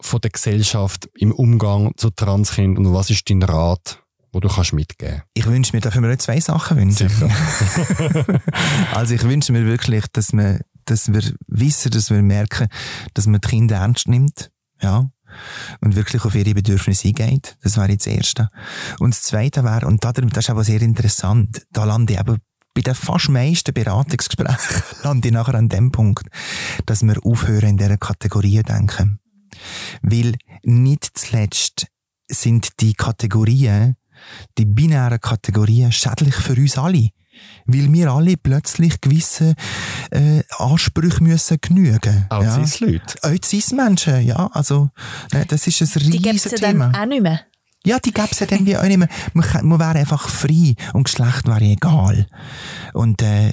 [0.00, 4.01] von der Gesellschaft im Umgang zu Transkindern und was ist dein Rat,
[4.32, 5.22] wo du kannst mitgeben?
[5.34, 7.10] Ich wünsche mir, dafür mir zwei Sachen wünschen.
[8.94, 12.68] also ich wünsche mir wirklich, dass wir, dass wir wissen, dass wir merken,
[13.14, 14.50] dass man die Kinder ernst nimmt.
[14.80, 15.10] Ja.
[15.80, 17.56] Und wirklich auf ihre Bedürfnisse eingeht.
[17.62, 18.50] Das wäre jetzt das Erste.
[18.98, 22.38] Und das Zweite wäre, und da, das ist aber sehr interessant, da lande ich eben
[22.74, 26.26] bei den fast meisten Beratungsgesprächen lande ich nachher an dem Punkt,
[26.86, 29.18] dass wir aufhören, in dieser Kategorie denken.
[30.00, 31.86] Weil nicht zuletzt
[32.30, 33.96] sind die Kategorien,
[34.58, 37.08] die binären Kategorien schädlich für uns alle.
[37.66, 39.54] Weil wir alle plötzlich gewisse
[40.10, 42.26] äh, Ansprüche müssen genügen.
[42.28, 42.64] Auch ja.
[42.64, 43.18] Cis-Leute.
[43.22, 44.48] Auch Cis-Menschen, ja.
[44.52, 44.90] Also,
[45.32, 46.88] ne, das ist ein Die gibt es riesiges ja Thema.
[46.90, 47.40] dann auch nicht mehr.
[47.84, 49.08] Ja, die gäbe es ja dann wie auch nicht mehr.
[49.32, 52.26] Man, man wäre einfach frei und Geschlecht wäre egal.
[52.92, 53.52] Und äh,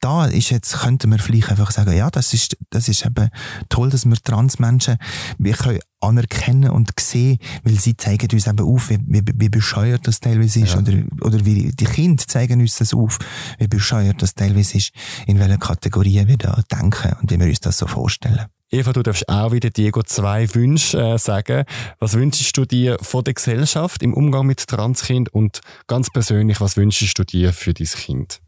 [0.00, 3.28] da ist jetzt, könnte man vielleicht einfach sagen, ja, das ist, das ist eben
[3.68, 4.96] toll, dass wir Transmenschen
[5.38, 10.06] wir können anerkennen und sehen, weil sie zeigen uns eben auf, wie, wie, wie bescheuert
[10.06, 10.80] das teilweise ist, Ja.
[10.80, 10.92] oder,
[11.22, 13.18] oder wie die Kinder zeigen uns das auf,
[13.58, 14.92] wie bescheuert das teilweise ist,
[15.26, 18.46] in welcher Kategorie wir da denken und wie wir uns das so vorstellen.
[18.72, 21.64] Eva, du darfst auch wieder Diego zwei Wünsche äh, sagen.
[21.98, 26.76] Was wünschst du dir von der Gesellschaft im Umgang mit Transkind und ganz persönlich, was
[26.76, 28.40] wünschst du dir für dein Kind?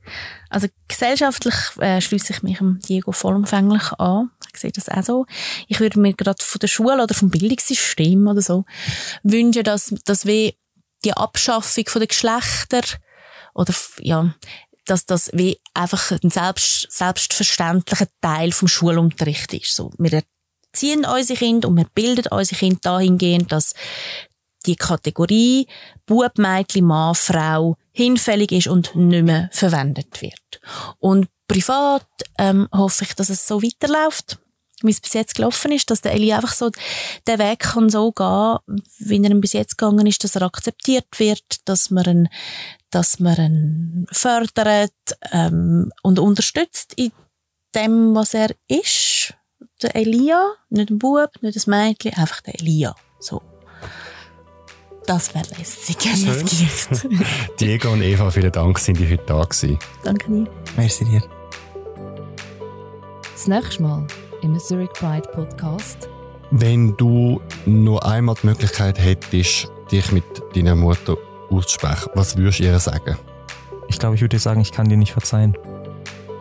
[0.49, 4.31] Also gesellschaftlich äh, schließe ich mich dem Diego vollumfänglich an.
[4.55, 5.27] Ich sehe das auch so.
[5.69, 8.65] Ich würde mir gerade von der Schule oder vom Bildungssystem oder so
[9.23, 10.53] wünschen, dass, dass wir
[11.05, 12.83] die Abschaffung den Geschlechter
[13.55, 14.35] oder ja,
[14.87, 19.75] dass das wie einfach ein selbst, selbstverständlicher Teil vom Schulunterricht ist.
[19.75, 20.23] So, wir
[20.73, 23.75] erziehen unsere Kinder und wir bilden unsere Kinder dahingehend, dass
[24.67, 25.67] die Kategorie
[26.07, 30.61] Bub, Mädchen, Mann, Frau hinfällig ist und nicht mehr verwendet wird.
[30.99, 32.07] Und privat
[32.39, 34.39] ähm, hoffe ich, dass es so weiterläuft,
[34.85, 36.71] wie es bis jetzt gelaufen ist, dass der Eli einfach so
[37.27, 38.59] den Weg kann so gehen,
[38.99, 42.29] wie er ihn bis jetzt gegangen ist, dass er akzeptiert wird, dass man ihn,
[42.91, 44.93] dass man ihn fördert
[45.33, 47.13] ähm, und unterstützt in
[47.75, 49.35] dem, was er ist.
[49.83, 52.95] Der Elia, nicht ein Bub, nicht ein Mädchen, einfach der Elia.
[53.19, 53.43] So.
[55.07, 57.09] Das wäre lässig, Gericht.
[57.61, 59.79] Diego und Eva, vielen Dank, sind die heute da gewesen.
[60.05, 60.49] Danke dir.
[60.77, 61.23] Merci dir.
[63.33, 64.07] Das nächste Mal
[64.43, 66.09] im Zurich Pride Podcast.
[66.51, 70.25] Wenn du nur einmal die Möglichkeit hättest, dich mit
[70.55, 71.17] deiner Mutter
[71.49, 73.17] auszusprechen, was würdest du ihr sagen?
[73.89, 75.57] Ich glaube, ich würde dir sagen, ich kann dir nicht verzeihen.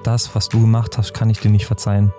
[0.04, 2.12] Das, was du gemacht hast, kann ich dir nicht verzeihen.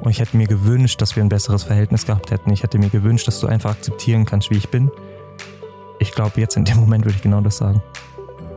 [0.00, 2.50] Und ich hätte mir gewünscht, dass wir ein besseres Verhältnis gehabt hätten.
[2.52, 4.90] Ich hätte mir gewünscht, dass du einfach akzeptieren kannst, wie ich bin.
[5.98, 7.82] Ich glaube, jetzt in dem Moment würde ich genau das sagen.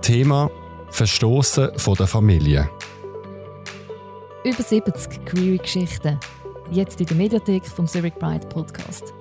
[0.01, 0.49] Thema
[0.89, 2.69] Verstoßen von der Familie.
[4.45, 6.19] Über 70 Queer Geschichten.
[6.71, 9.13] Jetzt in der Mediathek vom Zurich Pride Podcast.